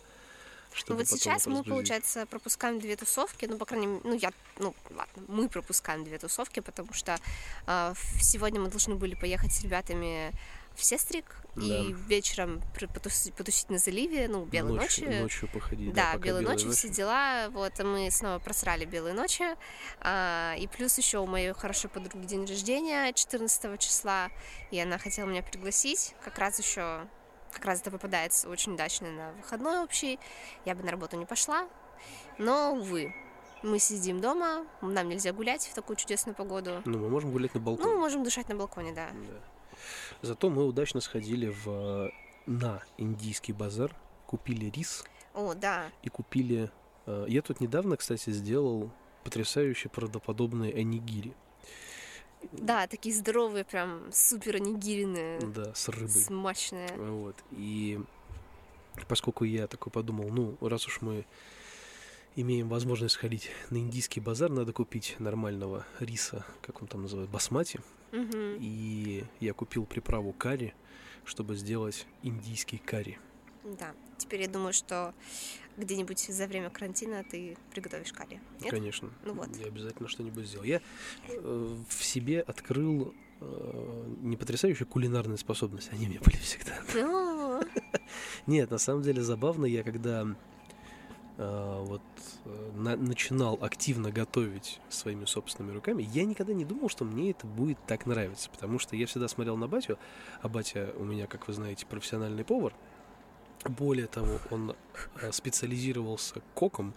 [0.89, 4.75] Ну вот сейчас мы, получается, пропускаем две тусовки, ну, по крайней мере, ну, я, ну,
[4.91, 7.19] ладно, мы пропускаем две тусовки, потому что
[7.67, 10.33] э, сегодня мы должны были поехать с ребятами
[10.75, 11.63] в Сестрик да.
[11.63, 12.63] и вечером
[12.95, 15.07] потусить, потусить на заливе, ну, белой ночью.
[15.07, 15.21] Ночи.
[15.21, 15.93] Ночью походить.
[15.93, 17.49] Да, да белой ночи, все дела.
[17.51, 19.45] Вот, мы снова просрали белые ночи.
[20.01, 24.31] А, и плюс еще у моей хорошей подруги день рождения 14 числа,
[24.71, 26.15] и она хотела меня пригласить.
[26.25, 27.07] Как раз еще,
[27.53, 30.19] как раз это попадается очень удачно на выходной общий.
[30.65, 31.69] Я бы на работу не пошла.
[32.39, 33.15] Но, увы,
[33.63, 36.83] мы сидим дома, нам нельзя гулять в такую чудесную погоду.
[36.85, 37.89] Ну, мы можем гулять на балконе.
[37.89, 39.11] Ну, мы можем дышать на балконе, да.
[39.13, 39.52] да.
[40.23, 42.11] Зато мы удачно сходили в,
[42.47, 43.95] на индийский базар,
[44.27, 45.05] купили рис.
[45.35, 45.91] О, да.
[46.03, 46.71] И купили...
[47.07, 48.91] Э, я тут недавно, кстати, сделал
[49.25, 51.35] потрясающие правдоподобные анигири.
[52.53, 55.41] Да, такие здоровые, прям супер анигириные.
[55.41, 56.09] Да, с рыбой.
[56.09, 56.93] Смачные.
[56.97, 57.37] Вот.
[57.53, 58.01] И
[59.09, 61.25] поскольку я такой подумал, ну, раз уж мы
[62.37, 67.81] имеем возможность сходить на индийский базар, надо купить нормального риса, как он там называет, басмати.
[68.13, 68.59] Угу.
[68.61, 70.75] И я купил приправу карри,
[71.25, 73.19] чтобы сделать индийский карри.
[73.65, 73.95] Да.
[74.19, 75.15] Теперь я думаю, что
[75.77, 78.41] где-нибудь за время карантина ты приготовишь карри.
[78.61, 78.71] Нет?
[78.71, 79.11] Конечно.
[79.25, 79.49] Ну вот.
[79.57, 80.69] Я обязательно что-нибудь сделаю.
[80.69, 80.81] Я
[81.29, 86.75] э, в себе открыл э, не потрясающую кулинарную способность, они у меня были всегда.
[88.47, 90.27] Нет, на самом деле забавно, я когда
[91.39, 92.03] вот
[92.45, 97.47] э, на, начинал активно готовить своими собственными руками, я никогда не думал, что мне это
[97.47, 99.99] будет так нравиться, потому что я всегда смотрел на батю,
[100.43, 102.75] а батя у меня, как вы знаете, профессиональный повар.
[103.65, 104.75] Более того, он
[105.21, 106.95] э, специализировался коком,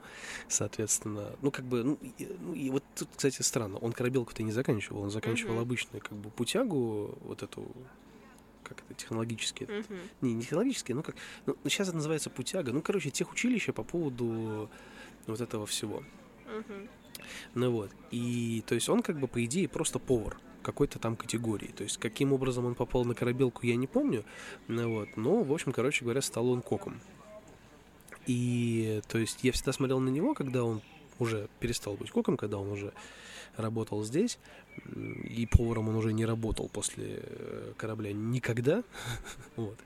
[0.47, 4.51] соответственно, ну как бы, ну и, ну, и вот тут, кстати, странно, он корабелку-то не
[4.51, 5.61] заканчивал, он заканчивал mm-hmm.
[5.61, 7.67] обычную как бы путягу, вот эту
[8.65, 9.99] как это технологически, uh-huh.
[10.21, 13.83] не, не технологически, ну как, ну, сейчас это называется путяга, ну короче тех училища по
[13.83, 14.69] поводу
[15.27, 16.03] вот этого всего.
[16.45, 16.89] Uh-huh.
[17.53, 21.67] Ну вот и то есть он как бы по идее просто повар какой-то там категории.
[21.67, 24.25] То есть каким образом он попал на корабелку, я не помню.
[24.67, 25.15] Ну, вот.
[25.15, 26.99] Но, в общем, короче говоря, стал он коком.
[28.25, 30.81] И, то есть, я всегда смотрел на него, когда он
[31.19, 32.93] уже перестал быть коком, когда он уже
[33.57, 34.37] работал здесь,
[34.95, 38.83] и поваром он уже не работал после э, корабля никогда.
[39.55, 39.77] вот.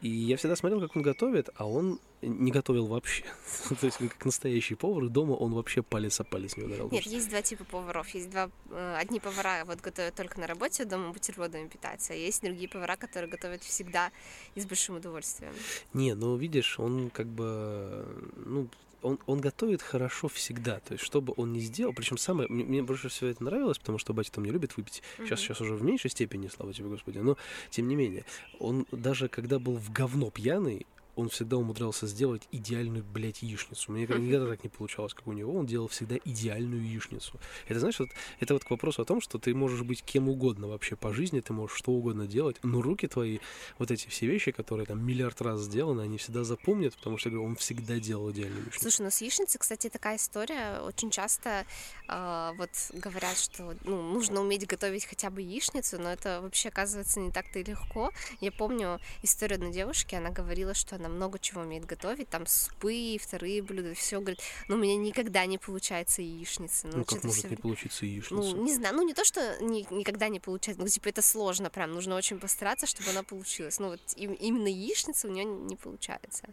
[0.00, 3.24] И я всегда смотрел, как он готовит, а он не готовил вообще.
[3.80, 6.88] То есть как настоящий повар, дома он вообще палец о палец не ударил.
[6.90, 8.08] Нет, есть два типа поваров.
[8.10, 8.50] Есть два...
[8.70, 12.96] Э, одни повара вот готовят только на работе, дома бутербродами питаться, а есть другие повара,
[12.96, 14.10] которые готовят всегда
[14.54, 15.52] и с большим удовольствием.
[15.92, 18.06] Не, ну видишь, он как бы...
[18.44, 18.68] Ну,
[19.02, 20.80] он, он готовит хорошо всегда.
[20.80, 23.78] То есть, что бы он ни сделал, причем самое, мне, мне больше всего это нравилось,
[23.78, 25.02] потому что батя там не любит выпить.
[25.18, 25.42] Сейчас, mm-hmm.
[25.42, 27.18] сейчас уже в меньшей степени, слава тебе, Господи.
[27.18, 27.36] Но,
[27.70, 28.24] тем не менее,
[28.58, 30.86] он даже когда был в говно пьяный,
[31.18, 33.90] он всегда умудрялся сделать идеальную, блядь, яичницу.
[33.90, 35.52] Мне никогда так не получалось, как у него.
[35.52, 37.40] Он делал всегда идеальную яичницу.
[37.66, 40.68] Это, знаешь, вот, это вот к вопросу о том, что ты можешь быть кем угодно
[40.68, 43.40] вообще по жизни, ты можешь что угодно делать, но руки твои,
[43.78, 47.56] вот эти все вещи, которые там миллиард раз сделаны, они всегда запомнят, потому что он
[47.56, 48.80] всегда делал идеальную яичницу.
[48.80, 50.80] Слушай, ну с яичницей, кстати, такая история.
[50.82, 51.66] Очень часто
[52.08, 57.18] э, вот говорят, что ну, нужно уметь готовить хотя бы яичницу, но это вообще оказывается
[57.18, 58.12] не так-то и легко.
[58.40, 63.18] Я помню историю одной девушки, она говорила, что она много чего умеет готовить, там супы,
[63.20, 66.88] вторые блюда, все, говорит, но у меня никогда не получается яичница.
[66.88, 67.48] Ну, ну как может всё...
[67.48, 68.34] не получиться яичница?
[68.34, 71.70] Ну, не знаю, ну не то, что ни, никогда не получается, ну, типа, это сложно
[71.70, 73.78] прям, нужно очень постараться, чтобы она получилась.
[73.78, 76.48] Ну, вот им, именно яичница у нее не получается.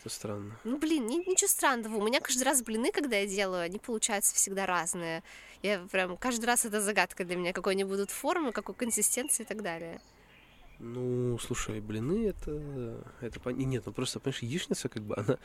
[0.00, 0.58] Это странно.
[0.64, 1.96] Ну, блин, ни, ничего странного.
[1.96, 5.22] У меня каждый раз блины, когда я делаю, они получаются всегда разные.
[5.62, 9.46] Я прям каждый раз это загадка для меня, какой они будут формы, какой консистенции и
[9.46, 10.00] так далее.
[10.78, 15.38] Ну, слушай, блины это, это и нет, ну просто, понимаешь, яичница, как бы, она,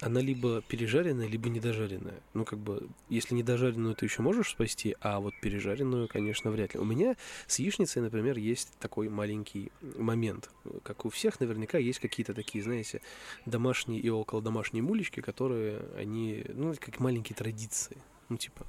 [0.00, 2.20] она либо пережаренная, либо недожаренная.
[2.34, 6.80] Ну, как бы, если недожаренную ты еще можешь спасти, а вот пережаренную, конечно, вряд ли.
[6.80, 10.50] У меня с яичницей, например, есть такой маленький момент.
[10.82, 13.00] Как у всех, наверняка, есть какие-то такие, знаете,
[13.46, 17.96] домашние и около домашние мулечки, которые, они, ну, как маленькие традиции.
[18.28, 18.66] Ну, типа,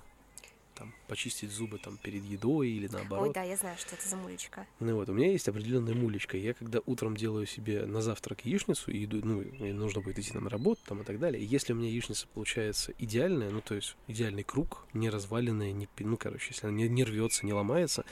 [0.77, 3.27] там, почистить зубы там перед едой или наоборот.
[3.27, 4.67] Ой, да, я знаю, что это за мулечка.
[4.79, 6.37] Ну вот, у меня есть определенная мулечка.
[6.37, 10.31] Я когда утром делаю себе на завтрак яичницу и иду, ну, мне нужно будет идти
[10.31, 11.43] там на работу там и так далее.
[11.43, 16.17] Если у меня яичница получается идеальная, ну, то есть идеальный круг, не разваленная, не, ну,
[16.17, 18.05] короче, если она не, не рвется, не ломается,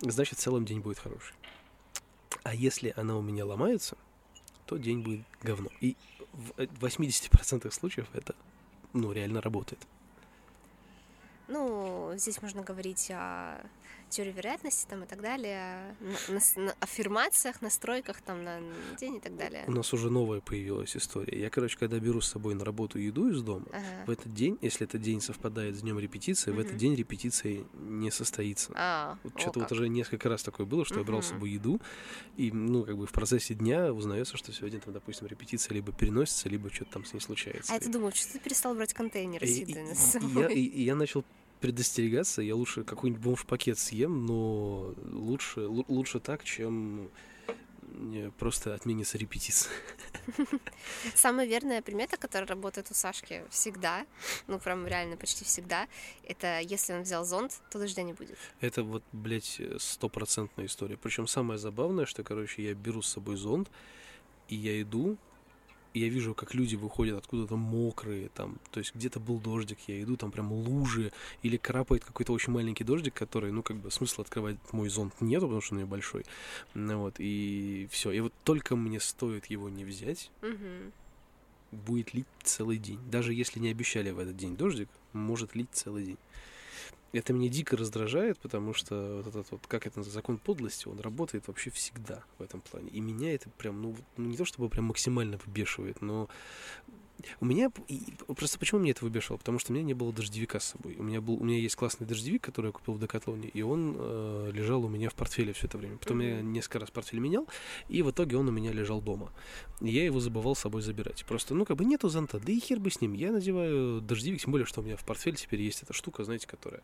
[0.00, 1.34] значит, в целом день будет хороший.
[2.42, 3.96] А если она у меня ломается,
[4.66, 5.70] то день будет говно.
[5.80, 5.96] И
[6.32, 8.34] в э, 80% случаев это,
[8.92, 9.80] ну, реально работает.
[11.48, 13.60] Ну, здесь можно говорить о
[14.14, 15.96] теории вероятности там и так далее,
[16.28, 18.60] на, на- на аффирмациях, настройках там на
[18.98, 19.64] день и так далее.
[19.66, 21.38] У нас уже новая появилась история.
[21.40, 24.04] Я, короче, когда беру с собой на работу еду из дома, Ага.
[24.06, 28.10] в этот день, если этот день совпадает с днем репетиции, в этот день репетиции не
[28.10, 28.72] состоится.
[28.74, 31.80] А, Вот что-то вот уже несколько раз такое было, что я брал с собой еду,
[32.36, 36.48] и, ну, как бы в процессе дня узнается, что сегодня там, допустим, репетиция либо переносится,
[36.48, 37.72] либо что-то там с ней случается.
[37.72, 40.94] А я думаю, что ты перестал брать контейнеры с едой на я, и- и я
[40.94, 41.24] начал
[41.64, 47.08] предостерегаться, я лучше какой-нибудь бомж-пакет съем, но лучше, лу- лучше так, чем
[47.88, 49.72] э, просто отменится репетиция.
[51.14, 54.04] Самая верная примета, которая работает у Сашки всегда,
[54.46, 55.88] ну прям реально почти всегда,
[56.28, 58.36] это если он взял зонт, то дождя не будет.
[58.60, 60.98] Это вот, блядь, э, стопроцентная история.
[60.98, 63.70] Причем самое забавное, что, короче, я беру с собой зонт,
[64.48, 65.16] и я иду,
[65.94, 70.02] и я вижу, как люди выходят откуда-то мокрые, там, то есть где-то был дождик, я
[70.02, 74.24] иду, там прям лужи, или крапает какой-то очень маленький дождик, который, ну, как бы, смысла
[74.24, 76.24] открывать мой зонт нету, потому что он небольшой,
[76.74, 78.10] ну, вот, и все.
[78.10, 80.92] И вот только мне стоит его не взять, Мгм.
[81.70, 83.00] будет лить целый день.
[83.08, 86.18] Даже если не обещали в этот день дождик, может лить целый день.
[87.12, 90.98] Это меня дико раздражает, потому что вот этот вот, как это называется, закон подлости, он
[90.98, 92.90] работает вообще всегда в этом плане.
[92.90, 96.28] И меня это прям, ну, ну, не то чтобы прям максимально выбешивает, но
[97.40, 97.70] у меня,
[98.36, 99.38] просто почему меня это выбешивало?
[99.38, 100.96] Потому что у меня не было дождевика с собой.
[100.98, 103.96] У меня был, у меня есть классный дождевик, который я купил в Декатлоне, и он
[103.98, 105.96] э, лежал у меня в портфеле все это время.
[105.98, 106.52] Потом я Мгм.
[106.52, 107.46] несколько раз портфель менял,
[107.88, 109.32] и в итоге он у меня лежал дома.
[109.80, 111.24] И я его забывал с собой забирать.
[111.26, 113.12] Просто, ну, как бы нету зонта, да и хер бы с ним.
[113.12, 116.46] Я надеваю дождевик, тем более, что у меня в портфеле теперь есть эта штука, знаете,
[116.46, 116.82] которая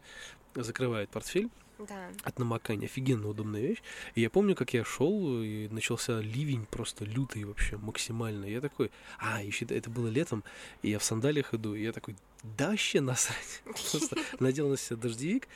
[0.54, 1.48] закрывает портфель
[1.88, 2.10] Да.
[2.22, 2.86] от намокания.
[2.86, 3.82] Офигенно удобная вещь.
[4.14, 8.44] И я помню, как я шел, и начался ливень просто лютый вообще, максимально.
[8.44, 10.44] Я такой, а, еще это было летом,
[10.82, 13.62] и я в сандалиях иду, и я такой, да вообще насрать.
[13.64, 15.48] Просто надел на себя дождевик,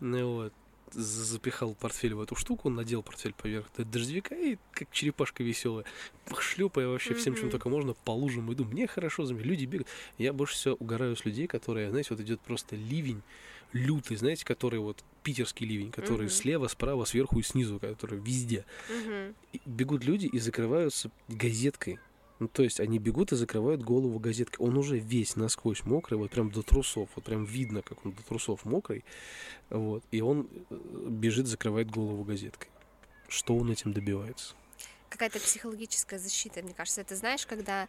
[0.00, 0.52] ну вот,
[0.92, 5.84] запихал портфель в эту штуку, надел портфель поверх дождевика и как черепашка веселая,
[6.38, 8.64] шлепая вообще всем, чем только можно, по лужам иду.
[8.64, 9.88] Мне хорошо, люди бегают.
[10.18, 13.22] Я больше всего угораю с людей, которые, знаете, вот идет просто ливень
[13.72, 16.30] лютый, знаете, который вот питерский ливень, который Мгм.
[16.30, 18.64] слева, справа, сверху и снизу, который везде.
[18.88, 19.34] Мгм.
[19.52, 21.98] И бегут люди и закрываются газеткой.
[22.38, 24.66] Ну, то есть они бегут и закрывают голову газеткой.
[24.66, 27.10] Он уже весь насквозь мокрый, вот прям до трусов.
[27.14, 29.04] Вот прям видно, как он до трусов мокрый.
[29.68, 30.02] Вот.
[30.10, 30.76] И он э,
[31.10, 32.70] бежит, закрывает голову газеткой.
[33.28, 34.54] Что он этим добивается?
[35.10, 37.02] Какая-то психологическая защита, мне кажется.
[37.02, 37.88] Это знаешь, когда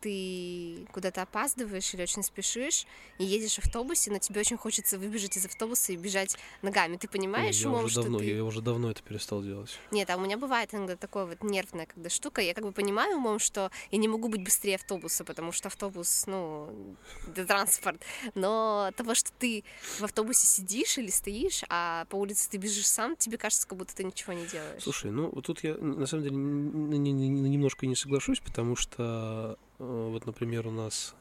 [0.00, 2.86] ты куда-то опаздываешь или очень спешишь
[3.18, 6.96] и едешь в автобусе, но тебе очень хочется выбежать из автобуса и бежать ногами.
[6.96, 8.24] Ты понимаешь, я, умом, уже что давно, ты...
[8.24, 9.78] я уже давно это перестал делать.
[9.90, 12.40] Нет, а у меня бывает иногда такое вот нервная когда штука.
[12.40, 16.24] Я как бы понимаю умом, что я не могу быть быстрее автобуса, потому что автобус,
[16.26, 16.96] ну,
[17.28, 18.02] это транспорт.
[18.34, 19.64] Но того, что ты
[19.98, 23.94] в автобусе сидишь или стоишь, а по улице ты бежишь сам, тебе кажется, как будто
[23.94, 24.82] ты ничего не делаешь.
[24.82, 30.66] Слушай, ну вот тут я на самом деле немножко не соглашусь, потому что вот, например,
[30.66, 31.14] у нас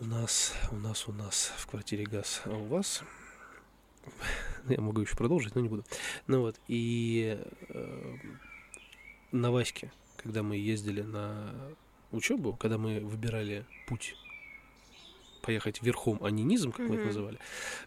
[0.00, 3.02] у нас, у нас, у нас в квартире газ, а у вас
[4.68, 5.84] я могу еще продолжить, но не буду.
[6.26, 8.16] Ну вот, и э,
[9.32, 11.54] на Ваське, когда мы ездили на
[12.10, 14.16] учебу, когда мы выбирали путь
[15.46, 17.38] поехать верхом, а не низом, как мы это называли,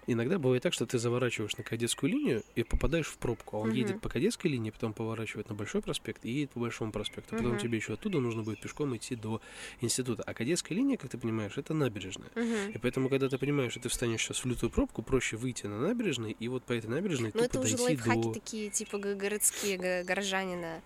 [0.08, 3.70] иногда бывает так, что ты заворачиваешь на кадетскую линию и попадаешь в пробку, а он
[3.70, 3.78] Мгм.
[3.78, 7.36] едет по кадетской линии, потом поворачивает на Большой проспект и едет по Большому проспекту.
[7.36, 7.60] Потом Мгм.
[7.60, 9.42] тебе еще оттуда нужно будет пешком идти до
[9.82, 10.24] института.
[10.26, 12.30] А кадетская линия, как ты понимаешь, это набережная.
[12.36, 12.72] Мгм.
[12.74, 15.80] И поэтому, когда ты понимаешь, что ты встанешь сейчас в лютую пробку, проще выйти на
[15.80, 18.34] набережной и вот по этой набережной Ну, тупо это уже лайфхаки до...
[18.34, 20.82] такие, типа городские, горожанина.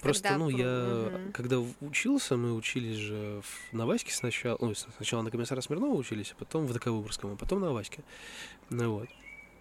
[0.00, 1.32] Просто, когда ну, я, Мгм.
[1.32, 6.32] когда учился, мы учились же в, на Ваське сначала, ну, сначала на комиссара Смирнова учились,
[6.32, 8.02] а потом в ДК Выборгском, а потом на Ваське.
[8.70, 9.08] Ну вот.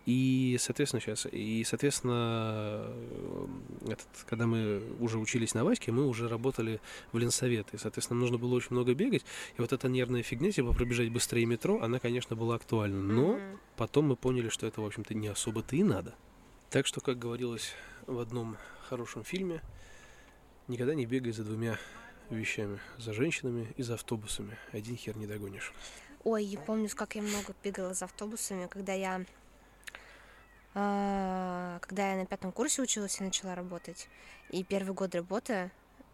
[0.07, 3.47] И, соответственно, сейчас, и, соответственно, э,
[3.87, 6.79] этот, когда мы уже учились на Ваське, мы уже работали
[7.11, 9.25] в Ленсовет, и, соответственно, нужно было очень много бегать,
[9.57, 13.59] и вот эта нервная фигня, типа пробежать быстрее метро, она, конечно, была актуальна, но Мгм.
[13.75, 16.15] потом мы поняли, что это, в общем-то, не особо-то и надо.
[16.69, 17.73] Так что, как говорилось
[18.05, 18.55] в одном
[18.87, 19.61] хорошем фильме,
[20.67, 21.77] никогда не бегай за двумя
[22.29, 24.57] вещами, за женщинами и за автобусами.
[24.71, 25.73] Один хер не догонишь.
[26.23, 29.23] Ой, я помню, как я много бегала за автобусами, когда я
[30.73, 34.07] а, когда я на пятом курсе училась и начала работать.
[34.51, 35.71] И первый год работы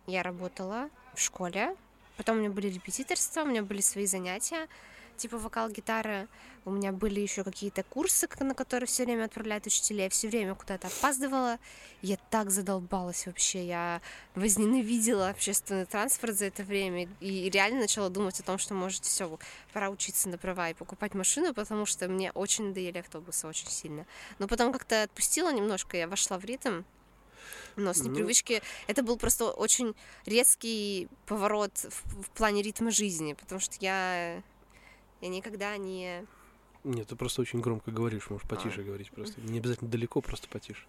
[0.08, 1.76] я работала в школе.
[2.16, 4.68] Потом у меня были репетиторства, у меня были свои занятия,
[5.18, 6.28] типа вокал, гитара.
[6.66, 10.06] У меня были еще какие-то курсы, на которые все время отправляют учителя.
[10.06, 11.60] Я все время куда-то опаздывала.
[12.02, 13.66] Я так задолбалась вообще.
[13.66, 14.02] Я
[14.36, 19.38] возненавидела общественный транспорт за это время и реально начала думать о том, что, может, все,
[19.74, 24.06] пора учиться на права и покупать машину, потому что мне очень надоели автобусы очень сильно.
[24.40, 26.84] Но потом как-то отпустила немножко, я вошла в ритм.
[27.76, 28.10] Но с Ну.
[28.10, 29.96] непривычки это был просто очень
[30.26, 34.42] резкий поворот в, в плане ритма жизни, потому что я,
[35.24, 36.26] я никогда не...
[36.84, 39.40] Нет, ты просто очень громко говоришь, можешь потише говорить просто.
[39.40, 40.86] Не обязательно далеко, просто потише.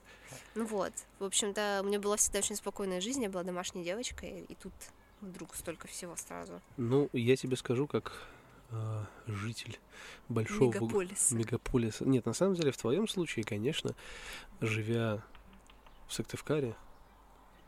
[0.56, 4.40] Ну вот, в общем-то, у меня была всегда очень спокойная жизнь, я была домашней девочкой,
[4.48, 4.72] и тут
[5.20, 6.60] вдруг столько всего сразу.
[6.76, 8.26] Ну, я тебе скажу, как
[8.72, 9.78] а, житель
[10.28, 11.34] большого Мегаполиса.
[11.36, 12.04] мегаполиса.
[12.04, 13.94] Нет, на самом деле, в твоем случае, конечно,
[14.60, 15.22] живя
[16.08, 16.74] в Сыктывкаре,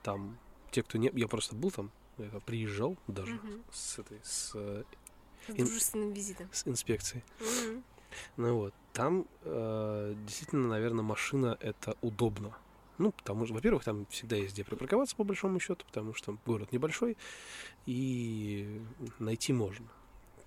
[0.03, 0.37] там
[0.73, 1.13] те, кто не...
[1.15, 3.63] Я просто был там, я приезжал даже Мгм.
[3.73, 4.85] с этой, с,
[5.47, 6.49] С ин- дружественным визитом.
[6.53, 7.23] с инспекцией.
[7.41, 7.85] Мгм.
[8.37, 12.57] Ну вот, там э, действительно, наверное, машина это удобно.
[12.99, 16.73] Ну, потому что, во-первых, там всегда есть где припарковаться, по большому счету, потому что город
[16.73, 17.19] небольшой,
[17.85, 18.81] и
[19.19, 19.87] найти можно.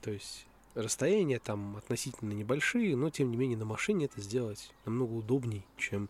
[0.02, 5.14] То есть расстояния там относительно небольшие, но тем не менее на машине это сделать намного
[5.14, 6.10] удобней, чем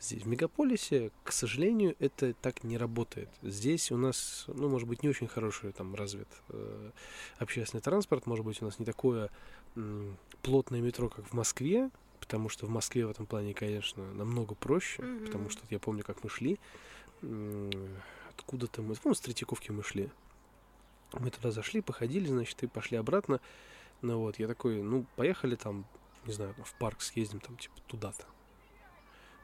[0.00, 0.22] здесь.
[0.22, 3.28] В мегаполисе, к сожалению, это так не работает.
[3.42, 6.90] Здесь у нас, ну, может быть, не очень хороший там развит э,
[7.38, 9.30] общественный транспорт, может быть, у нас не такое
[9.74, 14.54] м, плотное метро, как в Москве, потому что в Москве в этом плане, конечно, намного
[14.54, 15.50] проще, потому Мгм.
[15.50, 16.58] что я помню, как мы шли,
[17.22, 17.70] м,
[18.30, 20.10] откуда-то мы, по-моему, с Третьяковки мы шли.
[21.12, 23.40] Мы туда зашли, походили, значит, и пошли обратно.
[24.02, 25.86] Ну вот, я такой, ну, поехали там,
[26.26, 28.24] не знаю, в парк съездим, там, типа, туда-то.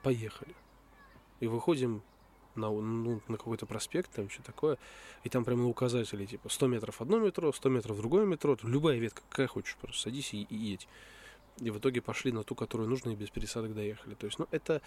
[0.02, 0.54] Поехали.
[1.40, 2.02] И выходим
[2.54, 4.78] на, ну, на какой-то проспект, там что такое,
[5.24, 8.98] и там прямо на указателе, типа, 100 метров одно метро, 100 метров другое метро, любая
[8.98, 10.88] ветка, какая хочешь, просто садись и, и едь.
[11.58, 14.14] И в итоге пошли на ту, которую нужно, и без пересадок доехали.
[14.14, 14.80] То есть, ну, это,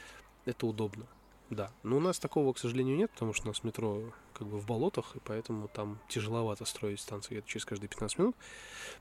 [0.46, 1.08] это удобно,
[1.50, 1.72] да.
[1.84, 4.02] Но у нас такого, к сожалению, нет, потому что у нас метро
[4.34, 8.36] как бы в болотах, и поэтому там тяжеловато строить станцию где-то через каждые 15 минут.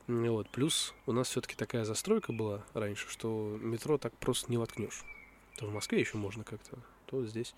[0.07, 0.49] Вот.
[0.49, 5.03] Плюс у нас все-таки такая застройка была раньше, что метро так просто не воткнешь.
[5.55, 7.53] То в Москве еще можно как-то, то здесь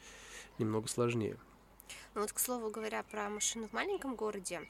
[0.60, 1.38] немного сложнее.
[2.14, 4.62] Ну вот, к слову говоря, про машину в маленьком городе,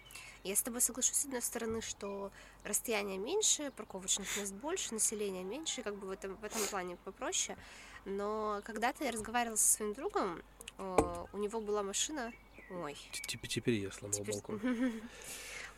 [0.44, 2.32] я с тобой соглашусь, с одной стороны, что
[2.64, 7.58] расстояние меньше, парковочных мест больше, населения меньше, как бы в этом, в этом плане попроще.
[8.06, 10.42] Но когда-то я разговаривала со своим другом,
[10.78, 12.32] у него была машина...
[12.70, 14.62] Ой, Т- Типа теперь я сломал теперь- балкон.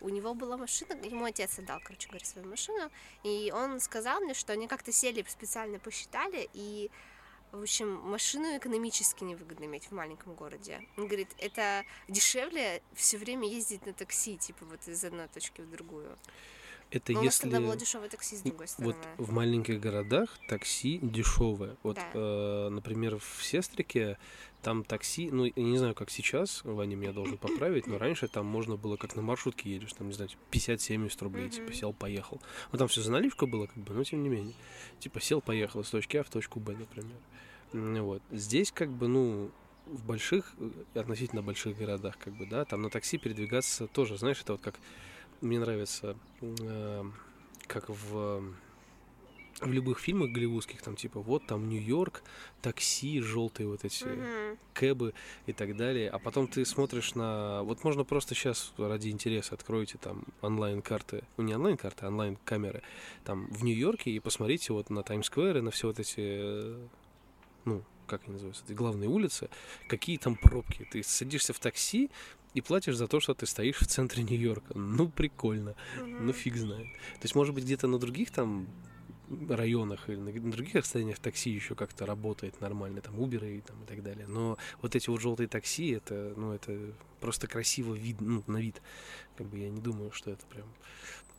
[0.02, 2.90] У него была машина, ему отец отдал, короче говоря, свою машину,
[3.24, 6.90] и он сказал мне, что они как-то сели, специально посчитали, и,
[7.52, 10.82] в общем, машину экономически невыгодно иметь в маленьком городе.
[10.98, 15.70] Он говорит, это дешевле все время ездить на такси, типа вот из одной точки в
[15.70, 16.18] другую.
[16.92, 17.44] Это Но у нас если...
[17.44, 19.16] тогда было дешевое такси, с другой Вот стороны.
[19.18, 21.78] в маленьких городах такси дешевое.
[21.84, 22.10] Вот, Да.
[22.16, 24.18] э, например, в Сестрике
[24.64, 28.46] там такси, ну, я не знаю, как сейчас, Ваня меня должен поправить, но раньше там
[28.48, 31.74] можно было, как на маршрутке едешь, там, не знаю, 50-70 рублей, типа, Мгм.
[31.74, 32.42] сел, поехал.
[32.72, 34.56] Ну, там все за наливку было, как бы, но тем не менее.
[35.00, 37.18] Типа, сел, поехал с точки А в точку Б, например.
[38.04, 38.24] Вот.
[38.32, 39.52] Здесь, как бы, ну,
[39.86, 44.42] в больших, э, относительно больших городах, как бы, да, там на такси передвигаться тоже, знаешь,
[44.42, 44.80] это вот как,
[45.42, 47.04] мне нравится, э,
[47.68, 48.44] как в
[49.62, 52.24] в любых фильмах голливудских, там типа вот там Нью-Йорк,
[52.62, 54.58] такси, желтые вот эти Мгм.
[54.74, 55.14] кэбы
[55.48, 57.64] и так далее, а потом ты смотришь на...
[57.64, 62.84] Вот можно просто сейчас ради интереса откройте там онлайн-карты, ну не онлайн-карты, а онлайн-камеры
[63.26, 66.78] там в Нью-Йорке и посмотрите вот на Таймс-сквер и на все вот эти,
[67.66, 69.50] ну, как они называются, эти главные улицы,
[69.88, 70.88] какие там пробки.
[70.90, 72.10] Ты садишься в такси
[72.54, 74.78] и платишь за то, что ты стоишь в центре Нью-Йорка.
[74.78, 75.76] Ну, прикольно.
[75.98, 76.26] Мгм.
[76.28, 76.88] Ну, фиг знает.
[76.88, 78.68] То есть, может быть, где-то на других там
[79.50, 83.84] районах или на на других расстояниях такси еще как-то работает нормально, там Uber и, там,
[83.84, 84.28] и так далее.
[84.28, 88.82] Но вот эти вот желтые такси, это, ну, это просто красиво вид, ну, на вид.
[89.38, 90.68] Как бы я не думаю, что это прям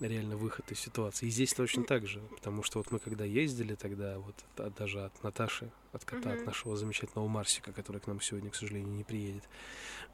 [0.09, 1.27] реально выход из ситуации.
[1.27, 5.05] И здесь точно так же, потому что вот мы когда ездили тогда, вот от- даже
[5.05, 6.47] от Наташи, от кота, от Мгм.
[6.47, 9.45] нашего замечательного Марсика, который к нам сегодня, к сожалению, не приедет,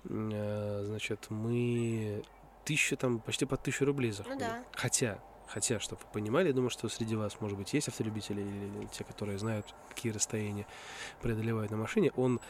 [0.05, 2.23] э, значит, мы
[2.65, 4.39] тысяча там, почти по тысячу рублей заходим.
[4.41, 4.65] да.
[4.73, 8.87] Хотя, хотя, чтобы вы понимали, я думаю, что среди вас, может быть, есть автолюбители или
[8.87, 10.67] те, которые знают, какие расстояния
[11.23, 12.41] преодолевают на машине, он,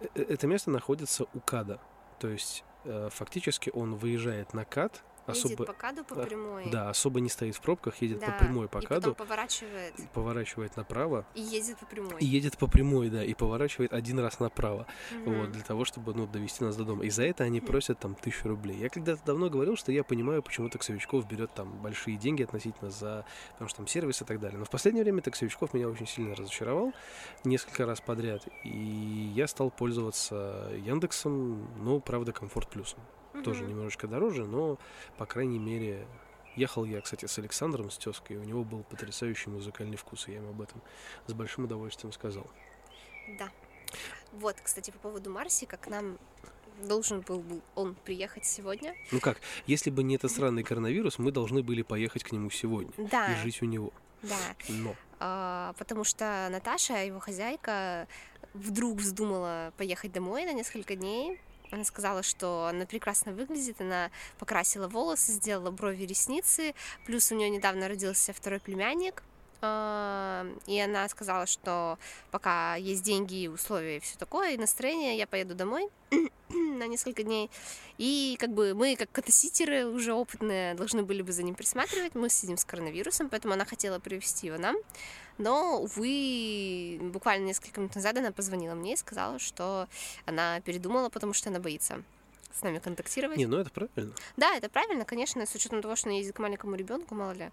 [0.00, 1.80] э, э, это место находится у КАДа,
[2.20, 2.64] то есть
[3.10, 4.66] фактически он выезжает на
[5.26, 6.70] КАД, Едет особо, по каду по э, прямой.
[6.70, 9.94] да, особо не стоит в пробках, едет Да, по прямой по и КАДу, потом поворачивает
[10.12, 12.20] поворачивает направо и едет по прямой.
[12.20, 15.40] и едет по прямой, да, и поворачивает один раз направо, Мгм.
[15.40, 17.04] вот, для того, чтобы, ну, довести нас до дома.
[17.04, 18.76] И за это они просят там тысячу рублей.
[18.76, 23.24] Я когда-то давно говорил, что я понимаю, почему таксовичков берет там большие деньги относительно за,
[23.52, 24.58] потому что там сервис и так далее.
[24.58, 26.92] Но в последнее время таксовичков меня очень сильно разочаровал
[27.44, 28.68] несколько раз подряд, и
[29.34, 33.00] я стал пользоваться Яндексом, ну, правда, Комфорт Плюсом.
[33.42, 33.70] Тоже Мгм.
[33.70, 34.78] немножечко дороже, но,
[35.18, 36.06] по крайней мере,
[36.56, 40.36] Ехал я, кстати, с Александром, с тезкой, у него был потрясающий музыкальный вкус, и я
[40.38, 40.80] ему об этом
[41.26, 42.46] с большим удовольствием сказал.
[43.40, 43.48] Да.
[44.30, 46.16] Вот, кстати, по поводу Марсика, к нам
[46.84, 48.94] должен был бы он приехать сегодня.
[49.10, 52.92] Ну как, если бы не этот странный коронавирус, мы должны были поехать к нему сегодня
[53.10, 53.92] Да, и жить у него.
[54.22, 54.36] да.
[54.68, 58.06] Но А, потому что Наташа, его хозяйка,
[58.52, 61.40] вдруг вздумала поехать домой на несколько дней.
[61.74, 66.72] Она сказала, что она прекрасно выглядит, она покрасила волосы, сделала брови, ресницы,
[67.04, 69.24] плюс у нее недавно родился второй племянник,
[70.66, 71.98] и она сказала, что
[72.30, 75.88] пока есть деньги, условия и все такое, и настроение, я поеду домой
[76.48, 77.50] на несколько дней.
[77.98, 82.14] И как бы мы, как катаситеры, уже опытные, должны были бы за ним присматривать.
[82.14, 84.76] Мы сидим с коронавирусом, поэтому она хотела привезти его нам.
[85.38, 89.88] Но, увы, буквально несколько минут назад она позвонила мне и сказала, что
[90.26, 92.02] она передумала, потому что она боится
[92.52, 93.36] с нами контактировать.
[93.36, 94.14] не, ну это правильно.
[94.36, 97.50] Да, это правильно, конечно, с учетом того, что она ездит к маленькому ребенку, мало ли,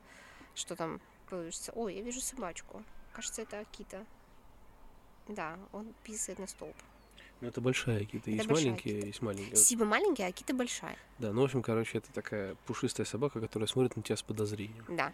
[0.54, 1.02] что там
[1.32, 1.72] получится.
[1.76, 2.84] Ой, я вижу собачку.
[3.14, 4.06] Кажется, это Акита.
[5.28, 6.76] Да, он писает на столб.
[7.40, 9.08] Ну это большая какие-то, есть большая маленькие, Акита.
[9.08, 9.56] есть маленькие.
[9.56, 10.98] Сиба маленькая, а Акита большая.
[11.18, 14.86] Да, ну в общем, короче, это такая пушистая собака, которая смотрит на тебя с подозрением.
[14.90, 15.12] Да.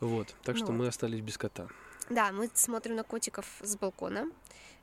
[0.00, 0.78] Вот, так Ну что вот.
[0.78, 1.68] мы остались без кота.
[2.10, 4.30] Да, мы смотрим на котиков с балкона.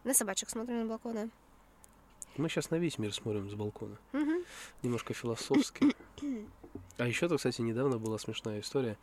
[0.04, 1.30] На собачек смотрим на балкона.
[2.38, 3.96] Мы сейчас на весь мир смотрим с балкона.
[4.12, 4.44] Мгм.
[4.82, 5.96] Немножко философски.
[6.98, 8.98] А еще, то, кстати, недавно была смешная история.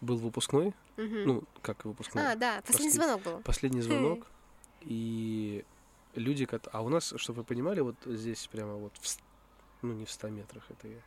[0.00, 1.24] Был выпускной, Мгм.
[1.24, 3.40] ну, как выпускной, а, да, последний послед- звонок был.
[3.42, 4.26] последний звонок,
[4.82, 5.64] и
[6.14, 9.16] люди, а у нас, чтобы вы понимали, вот здесь прямо вот, в
[9.82, 10.98] ну, не в 100 метрах, это я,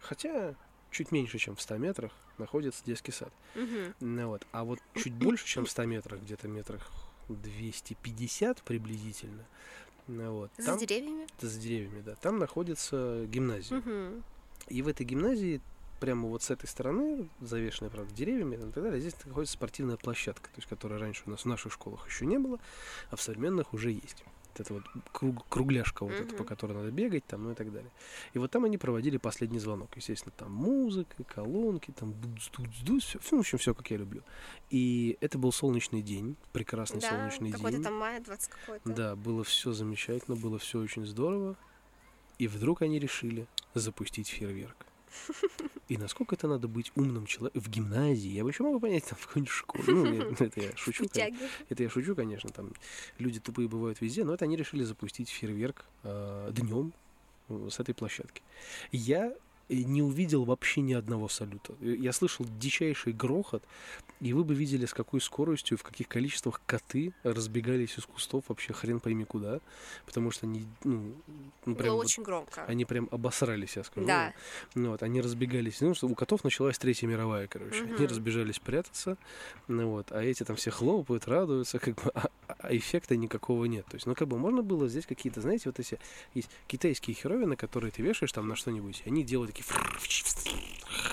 [0.00, 0.54] хотя
[0.90, 3.32] чуть меньше, чем в 100 метрах, находится детский сад.
[3.54, 3.94] Мгм.
[4.00, 4.46] Ну, вот.
[4.52, 6.88] А вот чуть больше, чем в 100 метрах, где-то метрах
[7.28, 9.44] 250 приблизительно,
[10.06, 11.26] ну, вот, За там, деревьями.
[11.40, 13.78] за деревьями, да, там находится гимназия.
[13.78, 14.22] Мгм.
[14.68, 15.60] И в этой гимназии
[16.00, 20.48] прямо вот с этой стороны, завешенная, правда, деревьями и так далее, здесь находится спортивная площадка,
[20.50, 22.58] то есть которая раньше у нас в наших школах еще не было,
[23.10, 24.24] а в современных уже есть.
[24.56, 27.72] Вот это вот круг- кругляшка вот эта, по которой надо бегать, там, ну и так
[27.72, 27.90] далее.
[28.34, 29.90] И вот там они проводили последний звонок.
[29.96, 34.22] Естественно, там музыка, колонки, там дуц-дуц-дуц, ну, в общем, все, как я люблю.
[34.70, 37.84] И это был солнечный день, прекрасный Да, солнечный какой-то день.
[37.84, 38.88] там мая 20 какой-то.
[38.92, 41.56] Да, было все замечательно, было все очень здорово.
[42.38, 44.86] И вдруг они решили запустить фейерверк.
[45.88, 49.18] И насколько это надо быть умным человеком в гимназии, я бы еще могу понять, там
[49.18, 49.84] в какой-нибудь школе.
[49.86, 50.04] Ну,
[50.38, 51.06] это я шучу.
[51.68, 52.72] Это я шучу, конечно, там
[53.18, 55.84] люди тупые бывают везде, но это они решили запустить фейерверк
[56.50, 56.92] днем
[57.48, 58.42] с этой площадки.
[58.90, 59.34] Я э,
[59.68, 61.74] не увидел вообще ни одного салюта.
[61.80, 63.62] Я слышал дичайший грохот,
[64.20, 68.72] и вы бы видели, с какой скоростью, в каких количествах коты разбегались из кустов вообще
[68.72, 69.60] хрен пойми куда,
[70.06, 71.14] потому что они, ну,
[71.64, 72.64] ну, прям Было вот очень громко.
[72.64, 74.06] они прям обосрались, я скажу.
[74.06, 74.32] Да.
[74.74, 75.80] Ну, вот, они разбегались.
[75.80, 77.82] Ну, что у котов началась Третья мировая, короче.
[77.82, 78.06] Они Мгм.
[78.06, 79.16] разбежались прятаться.
[79.68, 83.86] Ну, вот, а эти там все хлопают, радуются, как бы, а, а эффекта никакого нет.
[83.86, 85.98] То есть, ну, как бы можно было здесь какие-то, знаете, вот эти
[86.34, 90.64] есть китайские херовины, которые ты вешаешь там на что-нибудь, они делают такие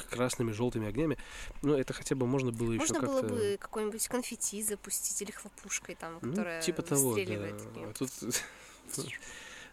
[0.09, 1.17] красными, желтыми огнями.
[1.61, 3.21] Ну, это хотя бы можно было еще Можно как-то...
[3.21, 7.23] было бы какое-нибудь конфетти запустить или хлопушкой там, Ну, которая типа того, да.
[7.23, 8.11] А тут...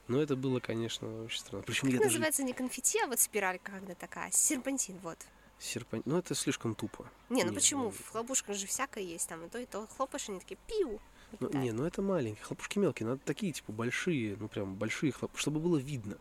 [0.08, 1.62] Ну, это было, конечно, очень странно.
[1.66, 2.04] Причем Как даже...
[2.12, 5.18] называется не конфетти, а вот спиралька когда такая, серпантин, вот.
[5.58, 6.00] Серпан...
[6.06, 7.10] Ну, это слишком тупо.
[7.28, 7.84] Не, ну Не, почему?
[7.84, 10.98] ну- В хлопушках же всякое есть, там и то, и то хлопаешь, они такие пиу.
[11.40, 12.42] Ну, не, ну это маленькие.
[12.42, 13.06] Хлопушки мелкие.
[13.06, 16.16] Надо такие, типа, большие, ну прям большие хлопушки, чтобы было видно.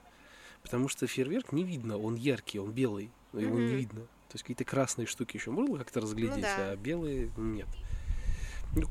[0.63, 3.77] Потому что фейерверк не видно, он яркий, он белый, но его не Мгм.
[3.77, 4.01] видно.
[4.01, 6.71] То есть какие-то красные штуки еще можно как-то разглядеть, да.
[6.71, 7.67] а белые нет.
[8.75, 8.87] Ну,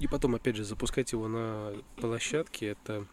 [0.00, 3.06] и потом, опять же, запускать его на площадке, это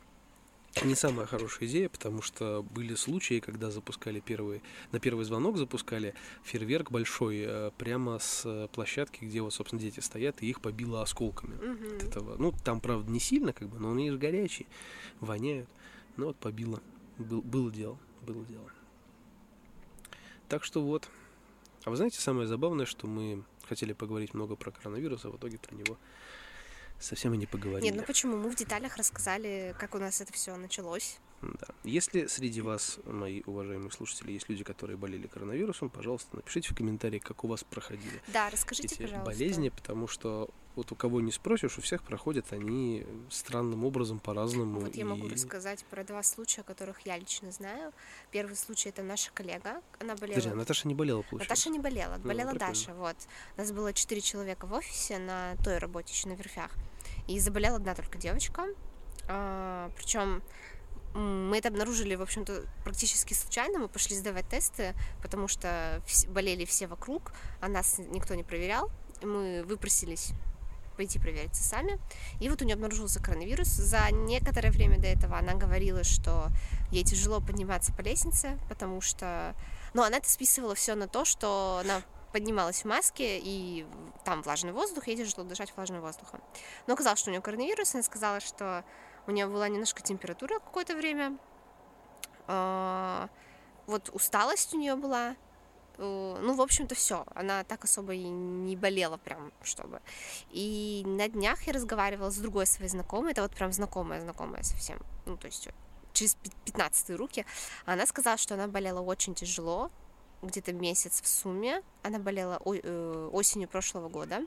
[0.84, 6.14] не самая хорошая идея, потому что были случаи, когда запускали первый, на первый звонок запускали
[6.44, 11.56] фейерверк большой э, прямо с площадки, где вот, собственно, дети стоят, и их побило осколками.
[11.56, 11.96] Мгм.
[11.98, 12.36] От этого.
[12.38, 14.68] Ну, там, правда, не сильно, как бы, но они же горячие,
[15.20, 15.70] воняют.
[16.16, 16.82] Ну, вот побило.
[17.18, 18.70] Был, было дело, было дело.
[20.50, 21.10] Так что вот.
[21.84, 25.58] А вы знаете, самое забавное, что мы хотели поговорить много про коронавирус, а в итоге
[25.58, 25.98] про него
[27.00, 27.86] совсем и не поговорили.
[27.90, 28.38] Нет, ну почему?
[28.38, 31.20] Мы в деталях рассказали, как у нас это все началось.
[31.42, 31.68] Да.
[31.84, 37.24] Если среди вас, мои уважаемые слушатели, есть люди, которые болели коронавирусом, пожалуйста, напишите в комментариях,
[37.24, 39.26] как у вас проходили Да, расскажите, эти пожалуйста.
[39.26, 44.80] болезни, потому что вот у кого не спросишь, у всех проходят они странным образом, по-разному.
[44.82, 47.92] Вот я могу и- рассказать про два случая, которых я лично знаю.
[48.32, 50.36] Первый случай это наша коллега, она болела.
[50.36, 51.50] Подожди, а Наташа не болела, получается?
[51.50, 52.74] Наташа не болела, Ну, болела прикольно.
[52.74, 52.94] Даша.
[52.94, 53.16] Вот.
[53.58, 56.72] У нас было четыре человека в офисе на той работе еще на верфях.
[57.28, 58.66] И заболела одна только девочка.
[59.98, 60.42] причем
[61.16, 63.80] мы это обнаружили, в общем-то, практически случайно.
[63.80, 68.92] Мы пошли сдавать тесты, потому что болели все вокруг, а нас никто не проверял.
[69.22, 70.32] И Мы выпросились
[70.98, 72.00] пойти провериться сами.
[72.42, 73.68] И вот у нее обнаружился коронавирус.
[73.68, 76.50] За некоторое время до этого она говорила, что
[76.92, 79.56] ей тяжело подниматься по лестнице, потому что...
[79.94, 82.02] Но она это списывала все на то, что она
[82.34, 83.86] поднималась в маске, и
[84.26, 86.42] там влажный воздух, ей тяжело дышать влажным воздухом.
[86.86, 88.84] Но оказалось, что у нее коронавирус, она сказала, что
[89.28, 91.38] у нее была немножко температура какое-то время,
[92.48, 93.30] а,
[93.86, 95.36] вот усталость у нее была,
[95.98, 97.26] ну, в общем-то, все.
[97.36, 100.02] Она так особо и не болела прям, чтобы.
[100.52, 105.38] И на днях я разговаривала с другой своей знакомой, это вот прям знакомая-знакомая совсем, ну,
[105.38, 105.70] то есть
[106.14, 107.46] через пи- 15 руки.
[107.86, 109.92] Она сказала, что она болела очень тяжело,
[110.42, 111.82] где-то месяц в сумме.
[112.04, 114.42] Она болела э, осенью прошлого года.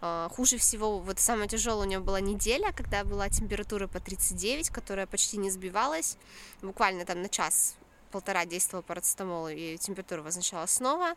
[0.00, 4.70] А, Хуже всего, вот самое тяжелое у нее была неделя, когда была температура по 39,
[4.70, 6.16] которая почти не сбивалась.
[6.62, 7.76] Буквально там на час
[8.08, 11.14] полтора действовал парацетамол, и температура возвращалась снова.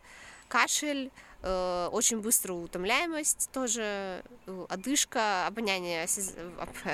[0.48, 1.12] Кашель,
[1.44, 6.36] э, очень быстрая утомляемость, тоже э, одышка, обоняние, осяз-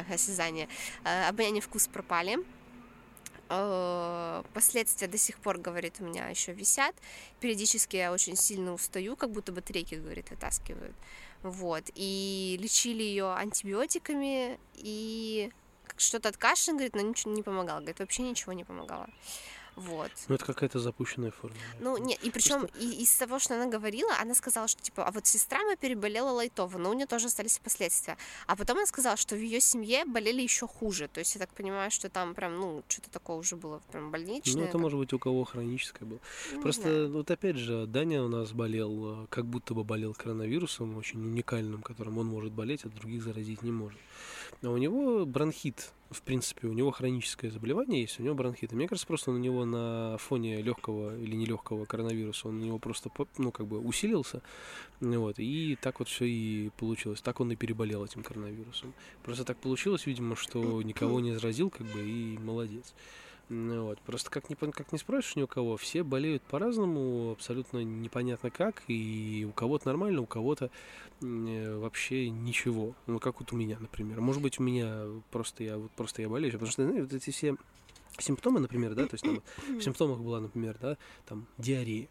[0.14, 0.70] осязание,
[1.04, 2.38] э, обоняние вкус пропали.
[3.50, 6.96] Э, Последствия до сих пор, говорит, у меня еще висят.
[7.40, 10.96] Периодически я очень сильно устаю, как будто батарейки, говорит, вытаскивают.
[11.44, 11.84] Вот.
[11.96, 15.52] И лечили ее антибиотиками, и
[15.98, 17.80] что-то от кашля, говорит, но ничего не помогало.
[17.80, 19.10] Говорит, вообще ничего не помогало.
[19.78, 20.10] Вот.
[20.28, 21.56] Ну, это какая-то запущенная форма.
[21.80, 25.12] Ну, нет, и причем и, из того, что она говорила, она сказала, что типа, а
[25.12, 28.18] вот сестра моя переболела лайтово, но у нее тоже остались последствия.
[28.48, 31.08] А потом она сказала, что в ее семье болели еще хуже.
[31.08, 34.56] То есть я так понимаю, что там прям, ну, что-то такое уже было прям больничное.
[34.56, 36.20] Ну, это как- может быть у кого хроническое было.
[36.54, 40.98] ну, Просто, вот опять же, Даня у нас болел, э, как будто бы болел коронавирусом,
[40.98, 44.00] очень уникальным, которым он может болеть, а других заразить не может.
[44.62, 48.74] А у него бронхит, в принципе, у него хроническое заболевание есть, у него бронхит.
[48.74, 52.80] И мне кажется, просто у него на фоне легкого или нелегкого коронавируса, он у него
[52.80, 54.42] просто, ну, как бы усилился,
[55.00, 57.22] вот, и так вот все и получилось.
[57.22, 58.94] Так он и переболел этим коронавирусом.
[59.24, 62.94] Просто так получилось, видимо, что никого не заразил, как бы, и молодец.
[63.50, 64.00] Ну вот.
[64.02, 68.84] Просто как не, как не спросишь ни у кого, все болеют по-разному, абсолютно непонятно как,
[68.88, 70.70] и у кого-то нормально, у кого-то
[71.22, 72.94] э, вообще ничего.
[73.06, 74.20] Ну, как вот у меня, например.
[74.20, 77.30] Может быть, у меня просто я, вот просто я болею, потому что, знаете, вот эти
[77.30, 77.56] все
[78.20, 79.42] симптомы, например, да, то есть там
[79.78, 82.10] в симптомах была, например, да, там диарея.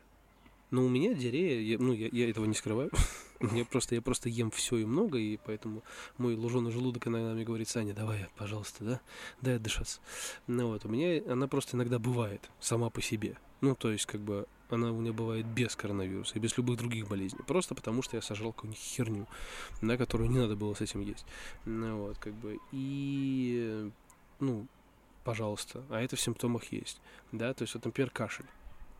[0.70, 2.90] Но у меня диарея, я- ну, я, я этого не скрываю.
[3.52, 5.82] я просто, я просто ем все и много, и поэтому
[6.18, 9.00] мой луженый желудок иногда мне говорит, Саня, давай, пожалуйста, да,
[9.40, 10.00] дай отдышаться.
[10.46, 13.36] Ну вот, у меня она просто иногда бывает сама по себе.
[13.60, 17.08] Ну, то есть, как бы, она у меня бывает без коронавируса и без любых других
[17.08, 17.42] болезней.
[17.46, 19.26] Просто потому, что я сожрал какую-нибудь херню,
[19.80, 21.24] да, которую не надо было с этим есть.
[21.64, 23.90] Ну вот, как бы, и,
[24.40, 24.66] ну,
[25.24, 27.00] пожалуйста, а это в симптомах есть,
[27.32, 28.46] да, то есть, вот, например, кашель.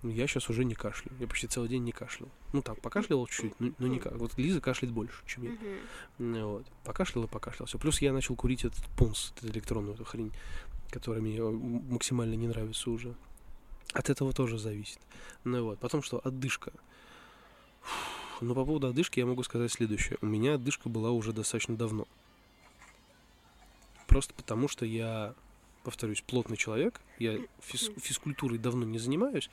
[0.07, 1.19] Ну, Я сейчас уже не кашляю.
[1.19, 2.29] Я почти целый день не кашлял.
[2.53, 4.15] Ну так, покашливал чуть-чуть, но, но не как.
[4.17, 5.51] Вот Лиза кашляет больше, чем я.
[6.19, 6.67] Ну, Вот.
[6.85, 7.67] Покашлял и покашлял.
[7.67, 7.77] Все.
[7.77, 10.31] Плюс я начал курить этот пунс, эту электронную эту хрень,
[10.91, 13.17] которая мне э, максимально не нравится уже.
[13.95, 15.01] От этого тоже зависит.
[15.43, 15.81] Ну вот.
[15.81, 16.21] Потом что?
[16.23, 16.73] Отдышка.
[17.81, 20.19] Фух, Ну, по поводу одышки я могу сказать следующее.
[20.21, 22.07] У меня отдышка была уже достаточно давно.
[24.07, 25.35] Просто потому, что я,
[25.87, 27.01] повторюсь, плотный человек.
[27.21, 29.49] Я физ- физкультурой давно не занимаюсь.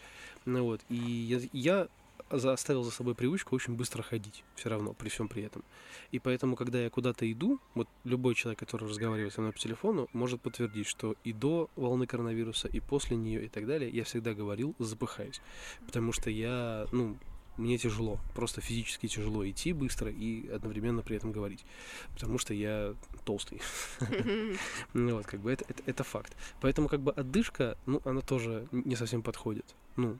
[0.45, 0.81] Ну вот.
[0.89, 1.87] И я, я
[2.29, 4.43] оставил за собой привычку очень быстро ходить.
[4.55, 5.63] Все равно, при всем при этом.
[6.11, 10.09] И поэтому, когда я куда-то иду, вот любой человек, который разговаривает со мной по телефону,
[10.11, 14.33] может подтвердить, что и до волны коронавируса, и после нее, и так далее, я всегда
[14.33, 15.39] говорил, запыхаюсь.
[15.85, 17.15] Потому что я, ну,
[17.57, 21.65] мне тяжело, просто физически тяжело идти быстро и одновременно при этом говорить,
[22.13, 22.95] потому что я
[23.25, 23.61] толстый.
[24.93, 26.35] Ну вот, как бы это, это, это факт.
[26.61, 29.65] Поэтому как бы отдышка, ну, она тоже не совсем подходит.
[29.95, 30.17] Ну,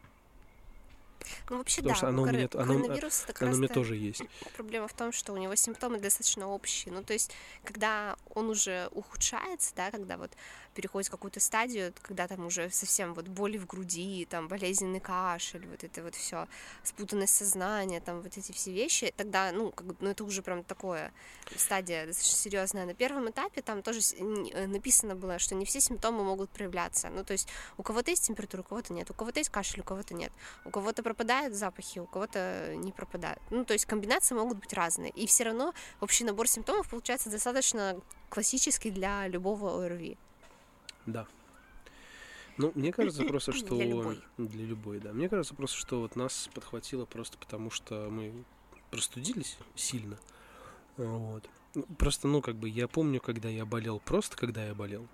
[1.50, 3.60] ну, вообще, Потому да, что оно у кор- меня, оно, коронавирус это как оно у
[3.60, 4.24] меня тоже есть.
[4.56, 6.94] проблема в том, что у него симптомы достаточно общие.
[6.94, 7.32] Ну, то есть,
[7.64, 10.32] когда он уже ухудшается, да, когда вот
[10.74, 15.66] переходит в какую-то стадию, когда там уже совсем вот боли в груди, там болезненный кашель,
[15.68, 16.48] вот это вот все,
[16.84, 21.12] спутанность сознания, там вот эти все вещи, тогда, ну, как, ну это уже прям такое
[21.56, 22.86] стадия достаточно серьезная.
[22.86, 27.10] На первом этапе там тоже э, написано было, что не все симптомы могут проявляться.
[27.10, 27.48] Ну, то есть
[27.78, 30.32] у кого-то есть температура, у кого-то нет, у кого-то есть кашель, у кого-то нет,
[30.66, 33.42] у кого-то пропадают запахи, у кого-то не пропадают.
[33.50, 35.12] Ну, то есть комбинации могут быть разные.
[35.12, 38.00] И все равно общий набор симптомов получается достаточно
[38.30, 40.18] классический для любого ОРВИ.
[41.06, 41.28] Да.
[42.58, 43.76] Ну, мне кажется просто, что...
[43.76, 44.22] Для любой.
[44.38, 45.14] Для любой, да.
[45.14, 48.34] Мне кажется просто, что вот нас подхватило просто потому, что мы
[48.92, 50.18] простудились сильно.
[50.98, 51.50] Вот.
[51.74, 55.08] Ну, Просто, ну, как бы, я помню, когда я болел, просто когда я болел,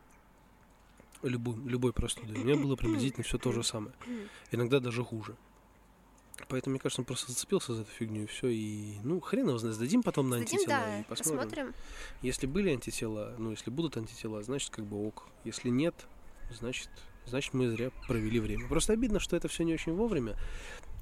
[1.24, 3.94] любой, любой простудой, у меня было приблизительно все то же самое.
[4.52, 5.36] Иногда даже хуже.
[6.48, 9.58] Поэтому, мне кажется, он просто зацепился за эту фигню, и все, и, ну, хрен его
[9.58, 11.38] знает, сдадим потом на Сдадим, антитела да, и посмотрим.
[11.38, 11.76] посмотрим.
[12.22, 15.28] Если были антитела, ну, если будут антитела, значит, как бы ок.
[15.44, 15.96] Если нет,
[16.52, 16.90] значит,
[17.26, 18.68] значит, мы зря провели время.
[18.68, 20.36] Просто обидно, что это все не очень вовремя.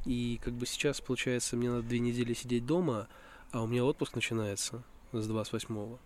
[0.05, 3.07] И как бы сейчас, получается, мне надо две недели сидеть дома,
[3.51, 5.99] а у меня отпуск начинается с 28-го.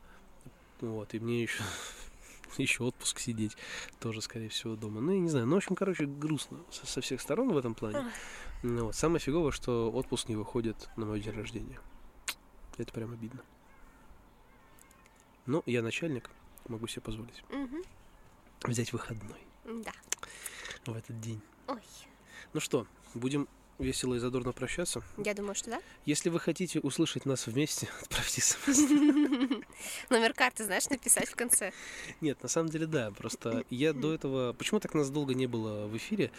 [0.82, 1.62] Вот, и мне еще
[2.58, 3.56] еще отпуск сидеть
[4.00, 5.02] тоже, скорее всего, дома.
[5.02, 5.46] Ну, я не знаю.
[5.48, 8.12] Ну, в общем, короче, грустно со, со всех сторон в этом плане.
[8.64, 8.96] Ну, вот.
[8.96, 11.80] Самое фиговое, что отпуск не выходит на мой день рождения.
[12.78, 13.42] Это прям обидно.
[15.46, 16.30] Ну, я начальник,
[16.68, 17.82] могу себе позволить Мгм.
[18.64, 19.92] взять выходной Да.
[20.86, 21.42] в этот день.
[21.68, 21.82] Ой,
[22.54, 23.48] Ну что, будем
[23.82, 25.04] весело и задорно прощаться.
[25.18, 25.82] я думаю, что да.
[26.06, 28.80] Если вы хотите услышать нас вместе, отправьте смс.
[30.10, 31.72] Номер карты, знаешь, написать в конце.
[32.22, 33.12] Нет, на самом деле да.
[33.12, 34.54] Просто я до этого...
[34.54, 36.32] Почему так нас долго не было в эфире?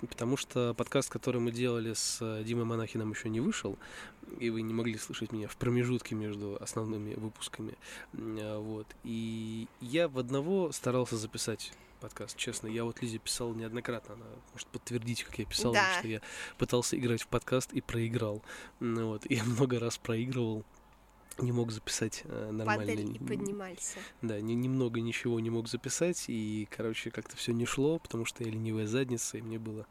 [0.00, 3.78] Потому что подкаст, который мы делали с Димой Монахиным, еще не вышел,
[4.38, 7.74] и вы не могли слышать меня в промежутке между основными выпусками.
[8.14, 8.86] А, Вот.
[9.04, 11.72] И я в одного старался записать
[12.02, 12.66] подкаст, честно.
[12.66, 15.98] Я вот Лизе писал неоднократно, она может подтвердить, как я писал, Да.
[15.98, 16.20] что я
[16.58, 18.42] пытался играть в подкаст и проиграл.
[18.80, 19.22] Ну Вот.
[19.30, 20.64] Я много раз проигрывал,
[21.38, 22.84] не мог записать э, нормально.
[22.84, 23.94] Падали и поднимались.
[24.20, 28.42] Да, ни- немного ничего не мог записать, и, короче, как-то все не шло, потому что
[28.44, 29.86] я ленивая задница, и мне было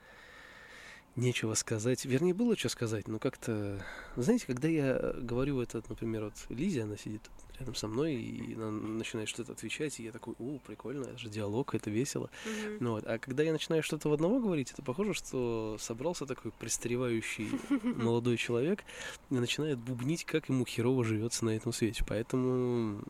[1.16, 2.05] нечего сказать.
[2.05, 3.84] Вернее, было что сказать, но как-то...
[4.18, 7.30] Знаете, когда я говорю это, например, вот Лизе, она сидит
[7.62, 11.30] рядом со мной, и она начинает что-то отвечать, и я такой, о, прикольно, это же
[11.30, 12.30] диалог, это весело.
[12.45, 12.78] Мгм.
[12.80, 13.05] Ну вот.
[13.05, 17.49] А когда я начинаю что-то в одного говорить, это похоже, что собрался такой пристаревающий
[17.84, 18.84] молодой человек
[19.30, 22.03] и начинает бубнить, как ему херово живется на этом свете.
[22.07, 23.01] Поэтому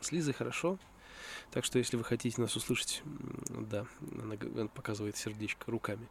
[0.00, 0.78] с Лизой хорошо.
[1.52, 3.02] Так что, если вы хотите нас услышать,
[3.50, 3.86] да,
[4.22, 4.36] она
[4.68, 6.08] показывает сердечко руками.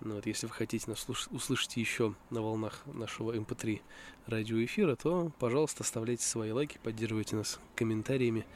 [0.00, 3.80] Ну, вот, если вы хотите нас услышать еще на волнах нашего MP3
[4.26, 8.46] радиоэфира, то, пожалуйста, оставляйте свои лайки, поддерживайте нас комментариями,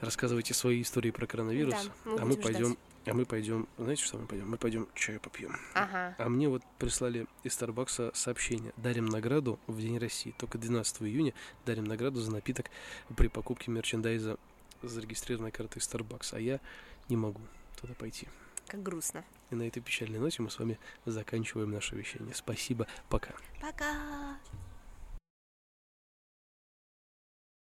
[0.00, 1.90] рассказывайте свои истории про коронавирус.
[2.04, 2.78] Да, мы а мы пойдем, ждать.
[3.06, 4.48] а мы пойдем, знаете, что мы пойдем?
[4.48, 5.56] Мы пойдем чаю попьем.
[5.74, 6.14] Ага.
[6.16, 8.72] А мне вот прислали из Старбакса сообщение.
[8.76, 10.32] Дарим награду в День России.
[10.38, 11.34] Только 12 июня
[11.66, 12.70] дарим награду за напиток
[13.16, 14.38] при покупке мерчендайза
[14.82, 16.34] зарегистрированной картой Starbucks.
[16.34, 16.60] А я
[17.08, 17.40] не могу
[17.80, 18.28] туда пойти.
[18.66, 19.24] Как грустно.
[19.50, 22.34] И на этой печальной ноте мы с вами заканчиваем наше вещание.
[22.34, 23.34] Спасибо, пока.
[23.60, 24.38] Пока.